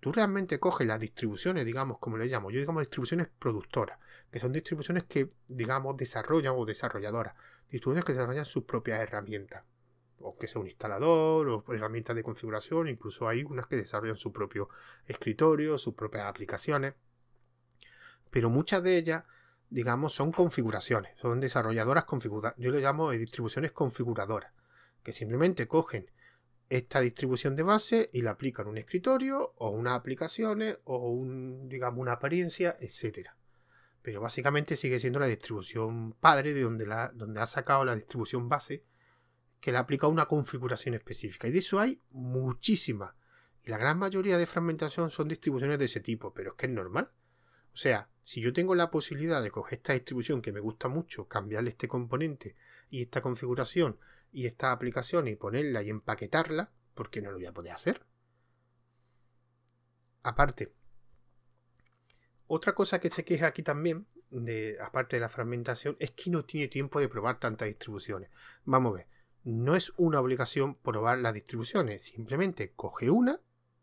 Tú 0.00 0.12
realmente 0.12 0.58
coges 0.58 0.86
las 0.86 1.00
distribuciones, 1.00 1.64
digamos, 1.64 1.98
como 1.98 2.18
le 2.18 2.26
llamo, 2.26 2.50
yo 2.50 2.58
digamos 2.58 2.82
distribuciones 2.82 3.28
productoras, 3.38 3.98
que 4.30 4.40
son 4.40 4.52
distribuciones 4.52 5.04
que, 5.04 5.32
digamos, 5.48 5.96
desarrollan 5.96 6.54
o 6.56 6.64
desarrolladoras, 6.64 7.34
distribuciones 7.70 8.04
que 8.04 8.12
desarrollan 8.12 8.44
sus 8.44 8.64
propias 8.64 9.00
herramientas, 9.00 9.64
o 10.18 10.36
que 10.36 10.48
sea 10.48 10.60
un 10.60 10.66
instalador, 10.66 11.48
o 11.48 11.64
herramientas 11.72 12.16
de 12.16 12.22
configuración, 12.22 12.88
incluso 12.88 13.28
hay 13.28 13.44
unas 13.44 13.66
que 13.66 13.76
desarrollan 13.76 14.16
su 14.16 14.32
propio 14.32 14.68
escritorio, 15.06 15.78
sus 15.78 15.94
propias 15.94 16.26
aplicaciones, 16.26 16.94
pero 18.30 18.50
muchas 18.50 18.82
de 18.82 18.96
ellas 18.96 19.24
digamos, 19.72 20.12
son 20.14 20.32
configuraciones, 20.32 21.12
son 21.18 21.40
desarrolladoras 21.40 22.04
configuradas. 22.04 22.54
Yo 22.58 22.70
lo 22.70 22.78
llamo 22.78 23.10
distribuciones 23.10 23.72
configuradoras, 23.72 24.52
que 25.02 25.12
simplemente 25.12 25.66
cogen 25.66 26.10
esta 26.68 27.00
distribución 27.00 27.56
de 27.56 27.62
base 27.62 28.10
y 28.12 28.20
la 28.20 28.32
aplican 28.32 28.66
a 28.66 28.70
un 28.70 28.78
escritorio 28.78 29.54
o 29.56 29.70
unas 29.70 29.94
aplicaciones 29.94 30.78
o 30.84 31.10
un, 31.10 31.68
digamos, 31.68 32.00
una 32.00 32.12
apariencia, 32.12 32.76
etcétera. 32.80 33.36
Pero 34.02 34.20
básicamente 34.20 34.76
sigue 34.76 34.98
siendo 35.00 35.20
la 35.20 35.26
distribución 35.26 36.12
padre 36.14 36.52
de 36.52 36.62
donde, 36.62 36.86
la, 36.86 37.10
donde 37.14 37.40
ha 37.40 37.46
sacado 37.46 37.84
la 37.84 37.94
distribución 37.94 38.48
base 38.48 38.84
que 39.60 39.72
la 39.72 39.80
aplica 39.80 40.06
a 40.06 40.10
una 40.10 40.26
configuración 40.26 40.94
específica. 40.94 41.48
Y 41.48 41.52
de 41.52 41.60
eso 41.60 41.80
hay 41.80 42.02
muchísimas. 42.10 43.14
Y 43.62 43.70
la 43.70 43.78
gran 43.78 43.98
mayoría 43.98 44.36
de 44.36 44.44
fragmentación 44.44 45.08
son 45.08 45.28
distribuciones 45.28 45.78
de 45.78 45.84
ese 45.86 46.00
tipo, 46.00 46.34
pero 46.34 46.50
es 46.50 46.56
que 46.56 46.66
es 46.66 46.72
normal. 46.72 47.10
O 47.72 47.76
sea, 47.76 48.10
si 48.22 48.40
yo 48.40 48.52
tengo 48.52 48.74
la 48.74 48.90
posibilidad 48.90 49.42
de 49.42 49.50
coger 49.50 49.78
esta 49.78 49.92
distribución 49.92 50.42
que 50.42 50.52
me 50.52 50.60
gusta 50.60 50.88
mucho, 50.88 51.26
cambiarle 51.26 51.70
este 51.70 51.88
componente 51.88 52.56
y 52.88 53.02
esta 53.02 53.20
configuración 53.20 53.98
y 54.32 54.46
esta 54.46 54.72
aplicación 54.72 55.28
y 55.28 55.36
ponerla 55.36 55.82
y 55.82 55.90
empaquetarla, 55.90 56.70
¿por 56.94 57.10
qué 57.10 57.20
no 57.20 57.30
lo 57.30 57.38
voy 57.38 57.46
a 57.46 57.52
poder 57.52 57.72
hacer? 57.72 58.06
Aparte, 60.22 60.72
otra 62.46 62.74
cosa 62.74 63.00
que 63.00 63.10
se 63.10 63.24
queja 63.24 63.48
aquí 63.48 63.62
también, 63.62 64.06
de, 64.30 64.78
aparte 64.80 65.16
de 65.16 65.20
la 65.20 65.28
fragmentación, 65.28 65.96
es 65.98 66.12
que 66.12 66.30
no 66.30 66.44
tiene 66.44 66.68
tiempo 66.68 67.00
de 67.00 67.08
probar 67.08 67.40
tantas 67.40 67.66
distribuciones. 67.66 68.30
Vamos 68.64 68.92
a 68.92 68.96
ver, 68.98 69.08
no 69.42 69.74
es 69.74 69.92
una 69.96 70.20
obligación 70.20 70.76
probar 70.76 71.18
las 71.18 71.34
distribuciones, 71.34 72.02
simplemente 72.02 72.72
coge 72.72 73.10
una 73.10 73.40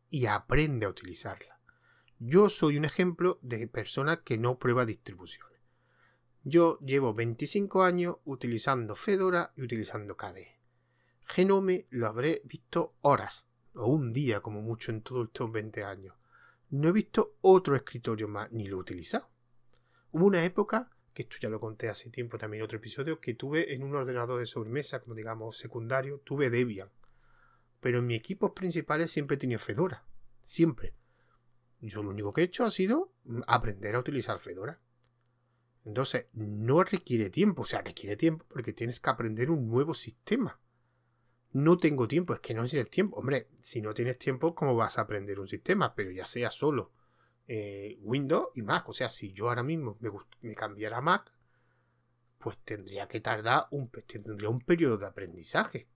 y 0.09 0.27
aprende 0.27 0.85
a 0.85 0.89
utilizarla. 0.89 1.58
Yo 2.21 2.49
soy 2.49 2.77
un 2.77 2.83
ejemplo 2.83 3.39
de 3.41 3.65
persona 3.69 4.23
que 4.23 4.37
no 4.37 4.59
prueba 4.59 4.85
distribuciones. 4.85 5.57
Yo 6.43 6.77
llevo 6.79 7.13
25 7.13 7.81
años 7.81 8.17
utilizando 8.25 8.97
Fedora 8.97 9.53
y 9.55 9.61
utilizando 9.61 10.17
KDE. 10.17 10.59
Genome 11.25 11.87
lo 11.91 12.07
habré 12.07 12.41
visto 12.43 12.95
horas, 13.03 13.47
o 13.73 13.87
un 13.87 14.11
día 14.11 14.41
como 14.41 14.61
mucho 14.61 14.91
en 14.91 15.01
todos 15.01 15.27
estos 15.27 15.49
20 15.49 15.85
años. 15.85 16.13
No 16.71 16.89
he 16.89 16.91
visto 16.91 17.37
otro 17.39 17.73
escritorio 17.73 18.27
más, 18.27 18.51
ni 18.51 18.67
lo 18.67 18.75
he 18.75 18.81
utilizado. 18.81 19.29
Hubo 20.11 20.25
una 20.25 20.43
época, 20.43 20.89
que 21.13 21.21
esto 21.21 21.37
ya 21.39 21.47
lo 21.47 21.61
conté 21.61 21.87
hace 21.87 22.09
tiempo 22.09 22.37
también 22.37 22.59
en 22.59 22.65
otro 22.65 22.79
episodio, 22.79 23.21
que 23.21 23.33
tuve 23.33 23.73
en 23.73 23.81
un 23.81 23.95
ordenador 23.95 24.41
de 24.41 24.45
sobremesa, 24.45 24.99
como 24.99 25.15
digamos 25.15 25.57
secundario, 25.57 26.19
tuve 26.25 26.49
Debian. 26.49 26.89
Pero 27.79 27.99
en 27.99 28.07
mis 28.07 28.17
equipos 28.17 28.51
principales 28.51 29.09
siempre 29.09 29.35
he 29.35 29.39
tenido 29.39 29.59
Fedora. 29.59 30.03
Siempre. 30.43 30.98
Yo 31.81 32.03
lo 32.03 32.09
único 32.09 32.33
que 32.33 32.41
he 32.41 32.45
hecho 32.45 32.65
ha 32.65 32.71
sido 32.71 33.13
mm, 33.23 33.41
aprender 33.47 33.95
a 33.95 33.99
utilizar 33.99 34.39
Fedora. 34.39 34.79
Entonces, 35.85 36.27
no 36.33 36.83
requiere 36.83 37.29
tiempo, 37.29 37.63
o 37.63 37.65
sea, 37.65 37.81
requiere 37.81 38.15
tiempo 38.15 38.45
porque 38.49 38.73
tienes 38.73 38.99
que 38.99 39.09
aprender 39.09 39.49
un 39.49 39.67
nuevo 39.69 39.93
sistema. 39.93 40.59
No 41.51 41.77
tengo 41.77 42.07
tiempo, 42.07 42.33
es 42.33 42.39
que 42.39 42.53
no 42.53 42.67
tienes 42.67 42.91
tiempo. 42.91 43.17
Hombre, 43.17 43.47
si 43.61 43.81
no 43.81 43.93
tienes 43.93 44.19
tiempo, 44.19 44.53
¿cómo 44.53 44.75
vas 44.75 44.97
a 44.97 45.01
aprender 45.01 45.39
un 45.39 45.47
sistema? 45.47 45.95
Pero 45.95 46.11
ya 46.11 46.25
sea 46.25 46.51
solo 46.51 46.91
eh, 47.47 47.97
Windows 48.01 48.49
y 48.55 48.61
Mac. 48.61 48.87
O 48.87 48.93
sea, 48.93 49.09
si 49.09 49.33
yo 49.33 49.49
ahora 49.49 49.63
mismo 49.63 49.97
me, 49.99 50.11
me 50.41 50.53
cambiara 50.53 50.97
a 50.97 51.01
Mac, 51.01 51.31
pues 52.37 52.57
tendría 52.63 53.07
que 53.07 53.19
tardar 53.19 53.67
un, 53.71 53.89
tendría 53.89 54.49
un 54.49 54.61
periodo 54.61 54.97
de 54.97 55.07
aprendizaje 55.07 55.87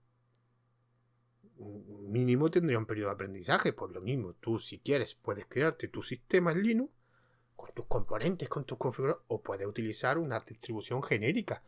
mínimo 1.58 2.50
tendría 2.50 2.78
un 2.78 2.86
periodo 2.86 3.10
de 3.10 3.14
aprendizaje. 3.14 3.72
Por 3.72 3.92
lo 3.92 4.00
mismo, 4.00 4.34
tú 4.34 4.58
si 4.58 4.78
quieres 4.78 5.14
puedes 5.14 5.46
crearte 5.46 5.88
tu 5.88 6.02
sistema 6.02 6.52
en 6.52 6.62
Linux 6.62 6.92
con 7.56 7.72
tus 7.72 7.86
componentes, 7.86 8.48
con 8.48 8.64
tus 8.64 8.78
configuradores, 8.78 9.24
o 9.28 9.40
puedes 9.40 9.66
utilizar 9.66 10.18
una 10.18 10.40
distribución 10.40 11.02
genérica. 11.02 11.62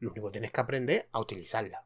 Lo 0.00 0.10
único 0.10 0.28
que 0.28 0.32
tienes 0.32 0.52
que 0.52 0.60
aprender 0.60 1.08
a 1.12 1.20
utilizarla. 1.20 1.84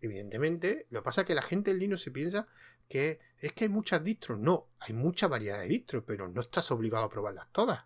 Evidentemente, 0.00 0.86
lo 0.90 1.00
que 1.00 1.04
pasa 1.04 1.22
es 1.22 1.26
que 1.26 1.34
la 1.34 1.42
gente 1.42 1.70
en 1.70 1.78
Linux 1.78 2.02
se 2.02 2.10
piensa 2.10 2.46
que 2.88 3.18
es 3.38 3.52
que 3.52 3.64
hay 3.64 3.70
muchas 3.70 4.02
distros. 4.04 4.38
No, 4.38 4.68
hay 4.78 4.94
mucha 4.94 5.28
variedad 5.28 5.58
de 5.60 5.68
distros, 5.68 6.04
pero 6.06 6.28
no 6.28 6.40
estás 6.40 6.70
obligado 6.70 7.04
a 7.04 7.10
probarlas 7.10 7.50
todas. 7.52 7.84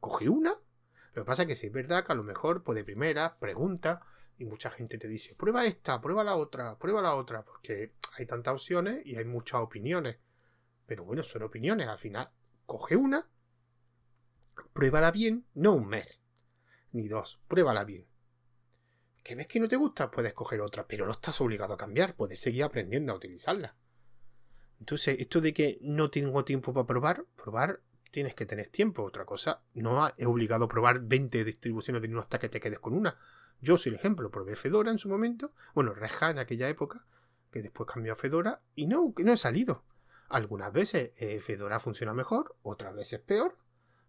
Coge 0.00 0.28
una. 0.28 0.54
Lo 1.14 1.22
que 1.22 1.26
pasa 1.26 1.42
es 1.42 1.48
que 1.48 1.56
si 1.56 1.66
es 1.66 1.72
verdad 1.72 2.04
que 2.04 2.12
a 2.12 2.16
lo 2.16 2.22
mejor, 2.22 2.62
pues 2.62 2.76
de 2.76 2.84
primera, 2.84 3.38
pregunta, 3.38 4.02
y 4.38 4.44
mucha 4.44 4.70
gente 4.70 4.98
te 4.98 5.08
dice, 5.08 5.34
prueba 5.34 5.66
esta, 5.66 6.00
prueba 6.00 6.24
la 6.24 6.36
otra, 6.36 6.78
prueba 6.78 7.02
la 7.02 7.14
otra, 7.14 7.44
porque 7.44 7.94
hay 8.16 8.26
tantas 8.26 8.54
opciones 8.54 9.04
y 9.04 9.16
hay 9.16 9.24
muchas 9.24 9.60
opiniones. 9.60 10.18
Pero 10.86 11.04
bueno, 11.04 11.22
son 11.22 11.42
opiniones, 11.42 11.88
al 11.88 11.98
final 11.98 12.30
coge 12.64 12.96
una, 12.96 13.28
pruébala 14.72 15.10
bien, 15.10 15.46
no 15.54 15.72
un 15.72 15.88
mes, 15.88 16.22
ni 16.92 17.08
dos, 17.08 17.40
pruébala 17.48 17.84
bien. 17.84 18.06
¿Que 19.22 19.34
ves 19.34 19.46
que 19.46 19.60
no 19.60 19.68
te 19.68 19.76
gusta? 19.76 20.10
Puedes 20.10 20.32
coger 20.32 20.60
otra, 20.60 20.86
pero 20.86 21.04
no 21.04 21.12
estás 21.12 21.40
obligado 21.40 21.74
a 21.74 21.78
cambiar, 21.78 22.14
puedes 22.14 22.40
seguir 22.40 22.64
aprendiendo 22.64 23.12
a 23.12 23.16
utilizarla. 23.16 23.76
Entonces, 24.78 25.18
esto 25.18 25.40
de 25.40 25.52
que 25.52 25.78
no 25.82 26.10
tengo 26.10 26.44
tiempo 26.44 26.72
para 26.72 26.86
probar, 26.86 27.26
probar 27.36 27.82
tienes 28.10 28.34
que 28.34 28.46
tener 28.46 28.68
tiempo. 28.68 29.02
Otra 29.02 29.24
cosa, 29.24 29.62
no 29.74 30.08
es 30.16 30.26
obligado 30.26 30.64
a 30.64 30.68
probar 30.68 31.00
20 31.00 31.44
distribuciones 31.44 32.02
de 32.02 32.08
Linux 32.08 32.24
hasta 32.24 32.38
que 32.38 32.48
te 32.48 32.60
quedes 32.60 32.78
con 32.78 32.94
una. 32.94 33.18
Yo 33.60 33.76
soy 33.76 33.90
el 33.90 33.98
ejemplo, 33.98 34.30
probé 34.30 34.54
Fedora 34.54 34.90
en 34.90 34.98
su 34.98 35.08
momento, 35.08 35.52
bueno, 35.74 35.92
Reja 35.94 36.30
en 36.30 36.38
aquella 36.38 36.68
época, 36.68 37.04
que 37.50 37.62
después 37.62 37.90
cambió 37.92 38.12
a 38.12 38.16
Fedora, 38.16 38.62
y 38.74 38.86
no, 38.86 39.12
no 39.16 39.32
he 39.32 39.36
salido. 39.36 39.84
Algunas 40.28 40.72
veces 40.72 41.12
eh, 41.16 41.40
Fedora 41.40 41.80
funciona 41.80 42.14
mejor, 42.14 42.56
otras 42.62 42.94
veces 42.94 43.20
peor, 43.20 43.56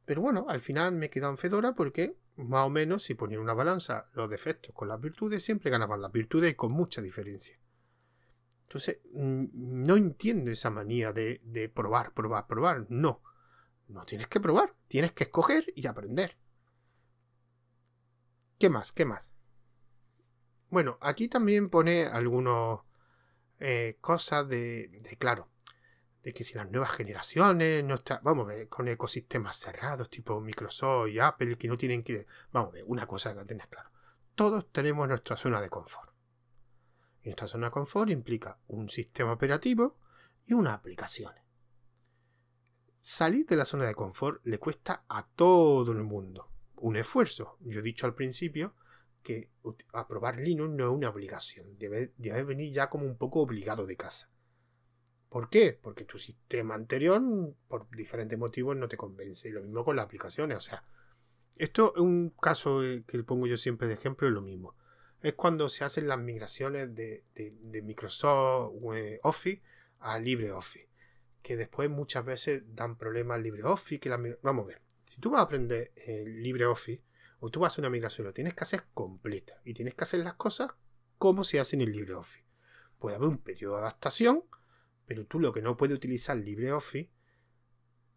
pero 0.06 0.22
bueno, 0.22 0.46
al 0.50 0.62
final 0.62 0.92
me 0.92 1.08
he 1.08 1.10
quedado 1.10 1.32
en 1.32 1.38
Fedora 1.38 1.74
porque, 1.74 2.18
más 2.36 2.66
o 2.66 2.70
menos, 2.70 3.04
si 3.04 3.16
ponía 3.16 3.40
una 3.40 3.54
balanza 3.54 4.10
los 4.14 4.30
defectos 4.30 4.74
con 4.74 4.88
las 4.88 5.00
virtudes, 5.00 5.44
siempre 5.44 5.72
ganaban 5.72 6.02
las 6.02 6.12
virtudes 6.12 6.52
y 6.52 6.56
con 6.56 6.72
mucha 6.72 7.02
diferencia. 7.02 7.60
Entonces, 8.64 9.00
no 9.14 9.96
entiendo 9.96 10.52
esa 10.52 10.70
manía 10.70 11.12
de, 11.12 11.42
de 11.44 11.70
probar, 11.70 12.14
probar, 12.14 12.46
probar. 12.46 12.86
No, 12.90 13.24
no 13.88 14.06
tienes 14.06 14.28
que 14.28 14.40
probar, 14.40 14.76
tienes 14.88 15.12
que 15.12 15.24
escoger 15.24 15.72
y 15.76 15.88
aprender. 15.88 16.38
¿Qué 18.60 18.70
más? 18.70 18.92
¿Qué 18.92 19.06
más? 19.06 19.32
Bueno, 20.70 20.98
aquí 21.02 21.28
también 21.28 21.70
pone 21.70 22.06
algunas 22.06 22.80
eh, 23.60 23.98
cosas 24.02 24.48
de, 24.48 25.02
claro, 25.18 25.50
de 26.22 26.34
que 26.34 26.44
si 26.44 26.56
las 26.56 26.70
nuevas 26.70 26.92
generaciones 26.92 27.84
no 27.84 27.96
está, 27.96 28.20
vamos 28.24 28.46
a 28.46 28.54
ver, 28.54 28.70
con 28.70 28.88
ecosistemas 28.88 29.58
cerrados 29.58 30.10
tipo 30.10 30.40
Microsoft 30.40 31.10
y 31.10 31.20
Apple 31.20 31.58
que 31.58 31.68
no 31.68 31.78
tienen 31.78 32.04
que, 32.04 32.28
vamos 32.52 32.70
a 32.70 32.74
ver, 32.74 32.84
una 32.86 33.08
cosa 33.08 33.36
que 33.36 33.46
tenés 33.46 33.68
claro, 33.68 33.90
todos 34.36 34.72
tenemos 34.72 35.08
nuestra 35.08 35.36
zona 35.38 35.60
de 35.60 35.70
confort. 35.70 36.14
Y 37.24 37.30
nuestra 37.30 37.48
zona 37.48 37.68
de 37.68 37.72
confort 37.72 38.12
implica 38.12 38.60
un 38.68 38.90
sistema 38.90 39.34
operativo 39.34 39.98
y 40.46 40.54
unas 40.54 40.74
aplicaciones. 40.74 41.44
Salir 43.02 43.48
de 43.48 43.56
la 43.56 43.66
zona 43.66 43.86
de 43.86 43.96
confort 43.96 44.46
le 44.46 44.60
cuesta 44.60 45.04
a 45.10 45.26
todo 45.26 45.92
el 45.94 46.04
mundo 46.04 46.52
un 46.76 46.96
esfuerzo. 46.96 47.58
Yo 47.62 47.80
he 47.80 47.84
dicho 47.84 48.06
al 48.06 48.14
principio 48.14 48.76
que 49.22 49.50
aprobar 49.94 50.38
Linux 50.38 50.72
no 50.72 50.86
es 50.86 50.96
una 50.96 51.10
obligación, 51.10 51.78
debe, 51.78 52.14
venir 52.18 52.72
ya 52.72 52.90
como 52.90 53.06
un 53.06 53.18
poco 53.18 53.42
obligado 53.42 53.86
de 53.86 53.98
casa. 53.98 54.30
¿Por 55.30 55.50
qué? 55.50 55.78
Porque 55.80 56.06
tu 56.06 56.18
sistema 56.18 56.74
anterior, 56.74 57.22
por 57.68 57.88
diferentes 57.92 58.38
motivos, 58.38 58.76
no 58.76 58.88
te 58.88 58.98
convence. 58.98 59.48
Y 59.48 59.52
lo 59.52 59.62
mismo 59.62 59.86
con 59.86 59.96
las 59.96 60.06
aplicaciones. 60.06 60.58
O 60.58 60.62
sea, 60.62 60.84
esto 61.56 61.94
es 61.96 62.02
un 62.02 62.32
caso 62.32 62.84
eh, 62.84 63.04
que 63.06 63.24
pongo 63.24 63.46
yo 63.46 63.56
siempre 63.56 63.88
de 63.88 63.94
ejemplo, 63.94 64.28
es 64.28 64.34
lo 64.34 64.42
mismo. 64.42 64.76
Es 65.22 65.34
cuando 65.34 65.70
se 65.70 65.84
hacen 65.84 66.08
las 66.08 66.18
migraciones 66.18 66.96
de, 66.96 67.24
Microsoft 67.84 68.74
eh, 68.96 69.20
Office 69.22 69.62
a 70.00 70.18
LibreOffice. 70.18 70.90
Que 71.44 71.58
después 71.58 71.92
muchas 71.92 72.26
veces 72.26 72.64
dan 72.74 72.98
problemas 72.98 73.40
LibreOffice. 73.40 74.10
Vamos 74.42 74.64
a 74.64 74.68
ver. 74.68 74.82
Si 75.06 75.22
tú 75.22 75.30
vas 75.30 75.42
a 75.42 75.44
aprender 75.44 75.92
LibreOffice, 76.26 77.04
o 77.40 77.50
tú 77.50 77.62
vas 77.62 77.78
a 77.78 77.82
una 77.82 77.90
migración, 77.90 78.28
lo 78.28 78.34
tienes 78.34 78.54
que 78.54 78.64
hacer 78.64 78.84
completa 78.94 79.62
y 79.64 79.74
tienes 79.74 79.96
que 79.96 80.04
hacer 80.04 80.20
las 80.22 80.34
cosas 80.34 80.72
como 81.18 81.44
se 81.44 81.60
hace 81.60 81.76
en 81.76 81.84
el 81.84 81.92
LibreOffice. 81.92 82.46
Puede 83.00 83.16
haber 83.16 83.30
un 83.30 83.38
periodo 83.38 83.76
de 83.76 83.82
adaptación, 83.82 84.44
pero 85.06 85.26
tú 85.26 85.40
lo 85.40 85.54
que 85.54 85.62
no 85.62 85.78
puedes 85.78 85.96
utilizar 85.96 86.38
LibreOffice 86.38 87.10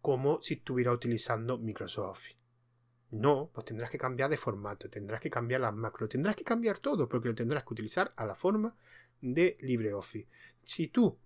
como 0.01 0.41
si 0.41 0.55
estuviera 0.55 0.91
utilizando 0.91 1.57
Microsoft 1.57 2.09
Office. 2.09 2.37
No, 3.11 3.51
pues 3.53 3.65
tendrás 3.65 3.89
que 3.89 3.97
cambiar 3.97 4.29
de 4.29 4.37
formato, 4.37 4.89
tendrás 4.89 5.21
que 5.21 5.29
cambiar 5.29 5.61
las 5.61 5.73
macros, 5.73 6.09
tendrás 6.09 6.35
que 6.35 6.43
cambiar 6.43 6.79
todo 6.79 7.07
porque 7.07 7.29
lo 7.29 7.35
tendrás 7.35 7.63
que 7.63 7.73
utilizar 7.73 8.11
a 8.17 8.25
la 8.25 8.35
forma 8.35 8.75
de 9.21 9.57
LibreOffice. 9.61 10.27
Si 10.63 10.87
tú 10.87 11.17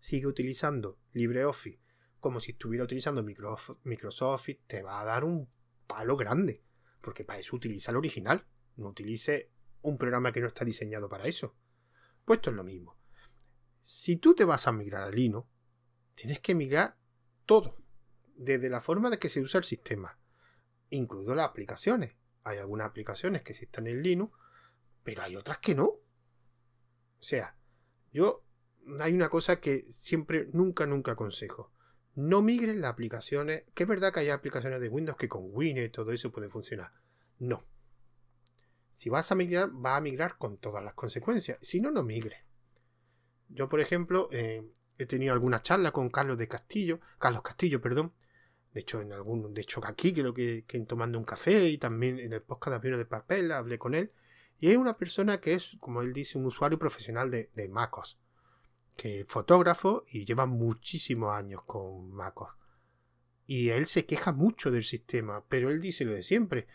sigues 0.00 0.26
utilizando 0.26 0.98
LibreOffice 1.12 1.80
como 2.20 2.40
si 2.40 2.52
estuviera 2.52 2.84
utilizando 2.84 3.22
Microsoft, 3.22 4.48
te 4.66 4.82
va 4.82 5.00
a 5.00 5.04
dar 5.04 5.24
un 5.24 5.48
palo 5.86 6.16
grande. 6.16 6.62
Porque 7.02 7.24
para 7.24 7.38
eso 7.38 7.54
utiliza 7.56 7.90
el 7.90 7.98
original. 7.98 8.46
No 8.76 8.88
utilice 8.88 9.50
un 9.82 9.98
programa 9.98 10.32
que 10.32 10.40
no 10.40 10.46
está 10.46 10.64
diseñado 10.64 11.08
para 11.08 11.26
eso. 11.26 11.54
Pues 12.24 12.38
esto 12.38 12.50
es 12.50 12.56
lo 12.56 12.64
mismo. 12.64 12.96
Si 13.82 14.16
tú 14.16 14.34
te 14.34 14.44
vas 14.44 14.66
a 14.66 14.72
migrar 14.72 15.02
a 15.02 15.10
Linux, 15.10 15.46
tienes 16.14 16.40
que 16.40 16.54
migrar 16.54 16.96
todo. 17.44 17.76
Desde 18.34 18.70
la 18.70 18.80
forma 18.80 19.10
de 19.10 19.18
que 19.18 19.28
se 19.28 19.40
usa 19.40 19.58
el 19.58 19.64
sistema. 19.64 20.18
Incluido 20.90 21.34
las 21.34 21.48
aplicaciones. 21.48 22.14
Hay 22.44 22.58
algunas 22.58 22.86
aplicaciones 22.86 23.42
que 23.42 23.54
sí 23.54 23.64
están 23.64 23.86
en 23.86 24.02
Linux, 24.02 24.36
pero 25.02 25.22
hay 25.22 25.36
otras 25.36 25.58
que 25.58 25.74
no. 25.74 25.84
O 25.84 27.24
sea, 27.24 27.56
yo 28.12 28.44
hay 29.00 29.12
una 29.12 29.28
cosa 29.28 29.60
que 29.60 29.86
siempre, 29.92 30.48
nunca, 30.52 30.86
nunca 30.86 31.12
aconsejo. 31.12 31.71
No 32.14 32.42
migren 32.42 32.80
las 32.80 32.92
aplicaciones. 32.92 33.64
Que 33.74 33.84
es 33.84 33.88
verdad 33.88 34.12
que 34.12 34.20
hay 34.20 34.30
aplicaciones 34.30 34.80
de 34.80 34.88
Windows 34.88 35.16
que 35.16 35.28
con 35.28 35.44
Windows 35.44 35.86
y 35.86 35.90
todo 35.90 36.12
eso 36.12 36.30
puede 36.30 36.48
funcionar. 36.48 36.92
No. 37.38 37.64
Si 38.92 39.08
vas 39.08 39.32
a 39.32 39.34
migrar, 39.34 39.70
va 39.70 39.96
a 39.96 40.00
migrar 40.00 40.36
con 40.36 40.58
todas 40.58 40.84
las 40.84 40.94
consecuencias. 40.94 41.58
Si 41.60 41.80
no, 41.80 41.90
no 41.90 42.02
migre. 42.02 42.44
Yo, 43.48 43.68
por 43.68 43.80
ejemplo, 43.80 44.28
eh, 44.32 44.62
he 44.98 45.06
tenido 45.06 45.32
alguna 45.32 45.62
charla 45.62 45.90
con 45.90 46.10
Carlos 46.10 46.38
de 46.38 46.48
Castillo, 46.48 47.00
Carlos 47.18 47.42
Castillo, 47.42 47.80
perdón. 47.80 48.12
De 48.72 48.80
hecho, 48.80 49.00
en 49.02 49.12
algún, 49.12 49.52
de 49.52 49.60
hecho 49.60 49.84
aquí 49.84 50.14
creo 50.14 50.32
que, 50.32 50.64
que 50.66 50.80
tomando 50.80 51.18
un 51.18 51.24
café 51.24 51.68
y 51.68 51.76
también 51.76 52.18
en 52.18 52.32
el 52.32 52.42
podcast 52.42 52.82
de 52.82 52.96
de 52.96 53.04
Papel 53.04 53.52
hablé 53.52 53.78
con 53.78 53.94
él. 53.94 54.12
Y 54.58 54.70
es 54.70 54.76
una 54.76 54.96
persona 54.96 55.40
que 55.40 55.54
es, 55.54 55.76
como 55.80 56.00
él 56.02 56.12
dice, 56.12 56.38
un 56.38 56.46
usuario 56.46 56.78
profesional 56.78 57.30
de 57.30 57.68
MacOS 57.68 58.21
fotógrafo 59.26 60.04
y 60.08 60.24
lleva 60.24 60.46
muchísimos 60.46 61.34
años 61.34 61.62
con 61.64 62.10
MacOS. 62.12 62.50
Y 63.46 63.70
él 63.70 63.86
se 63.86 64.06
queja 64.06 64.32
mucho 64.32 64.70
del 64.70 64.84
sistema, 64.84 65.44
pero 65.48 65.70
él 65.70 65.80
dice 65.80 66.04
lo 66.04 66.12
de 66.12 66.22
siempre. 66.22 66.66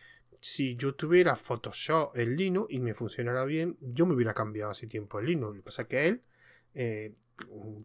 Si 0.41 0.75
yo 0.75 0.95
tuviera 0.95 1.35
Photoshop 1.35 2.15
en 2.17 2.35
Linux 2.35 2.71
y 2.71 2.79
me 2.79 2.93
funcionara 2.93 3.45
bien, 3.45 3.77
yo 3.81 4.05
me 4.05 4.13
hubiera 4.13 4.33
cambiado 4.33 4.71
hace 4.71 4.87
tiempo 4.87 5.19
en 5.19 5.25
Linux. 5.25 5.55
Lo 5.55 5.61
que 5.61 5.65
pasa 5.65 5.83
es 5.83 5.87
que 5.87 6.07
él 6.07 6.23
eh, 6.75 7.15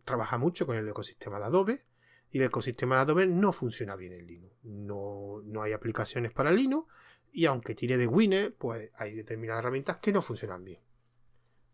trabaja 0.04 0.38
mucho 0.38 0.66
con 0.66 0.76
el 0.76 0.88
ecosistema 0.88 1.38
de 1.38 1.44
Adobe 1.44 1.84
y 2.30 2.38
el 2.38 2.44
ecosistema 2.44 2.96
de 2.96 3.02
Adobe 3.02 3.26
no 3.26 3.52
funciona 3.52 3.96
bien 3.96 4.12
en 4.12 4.26
Linux. 4.26 4.54
No, 4.64 5.40
no 5.44 5.62
hay 5.62 5.72
aplicaciones 5.72 6.32
para 6.32 6.50
Linux 6.50 6.88
y 7.32 7.46
aunque 7.46 7.74
tire 7.74 7.96
de 7.96 8.06
Winner, 8.06 8.54
pues 8.54 8.90
hay 8.96 9.14
determinadas 9.14 9.60
herramientas 9.60 9.96
que 9.98 10.12
no 10.12 10.20
funcionan 10.20 10.64
bien. 10.64 10.80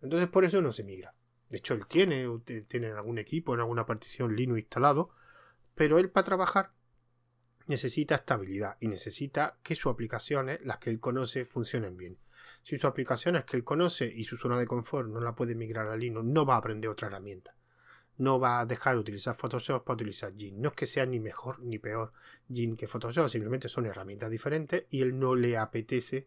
Entonces 0.03 0.29
por 0.29 0.45
eso 0.45 0.63
no 0.63 0.73
se 0.73 0.85
migra. 0.85 1.15
De 1.51 1.59
hecho, 1.59 1.75
él 1.75 1.87
tiene, 1.87 2.27
tiene 2.67 2.89
en 2.89 2.97
algún 2.97 3.19
equipo, 3.19 3.55
en 3.55 3.61
alguna 3.61 3.87
partición 3.87 4.37
Linux 4.37 4.61
instalado, 4.61 5.11
pero 5.75 5.99
él 5.99 6.11
para 6.11 6.25
trabajar 6.25 6.73
necesita 7.67 8.17
estabilidad 8.17 8.77
y 8.81 8.89
necesita 8.89 9.59
que 9.63 9.75
sus 9.75 9.93
aplicaciones, 9.93 10.61
las 10.65 10.79
que 10.79 10.91
él 10.91 11.01
conoce, 11.01 11.45
funcionen 11.45 11.97
bien. 11.97 12.19
Si 12.63 12.77
sus 12.77 12.87
aplicaciones 12.87 13.45
que 13.45 13.57
él 13.57 13.65
conoce 13.65 14.07
y 14.07 14.25
su 14.25 14.37
zona 14.37 14.59
de 14.59 14.67
confort 14.67 15.09
no 15.09 15.21
la 15.21 15.35
puede 15.35 15.55
migrar 15.55 15.89
a 15.89 15.97
Linux, 15.97 16.27
no 16.27 16.45
va 16.45 16.55
a 16.55 16.59
aprender 16.59 16.91
otra 16.91 17.09
herramienta. 17.09 17.55
No 18.17 18.41
va 18.41 18.61
a 18.61 18.67
dejar 18.67 18.95
de 18.95 19.01
utilizar 19.01 19.37
Photoshop 19.37 19.85
para 19.85 19.95
utilizar 19.95 20.35
Gin. 20.35 20.61
No 20.61 20.71
es 20.71 20.75
que 20.75 20.87
sea 20.87 21.07
ni 21.07 21.21
mejor 21.21 21.61
ni 21.61 21.79
peor 21.79 22.13
Gin 22.53 22.77
que 22.77 22.89
Photoshop, 22.89 23.29
simplemente 23.29 23.69
son 23.69 23.87
herramientas 23.87 24.31
diferentes 24.31 24.87
y 24.91 25.03
él 25.03 25.19
no 25.19 25.37
le 25.37 25.57
apetece 25.57 26.27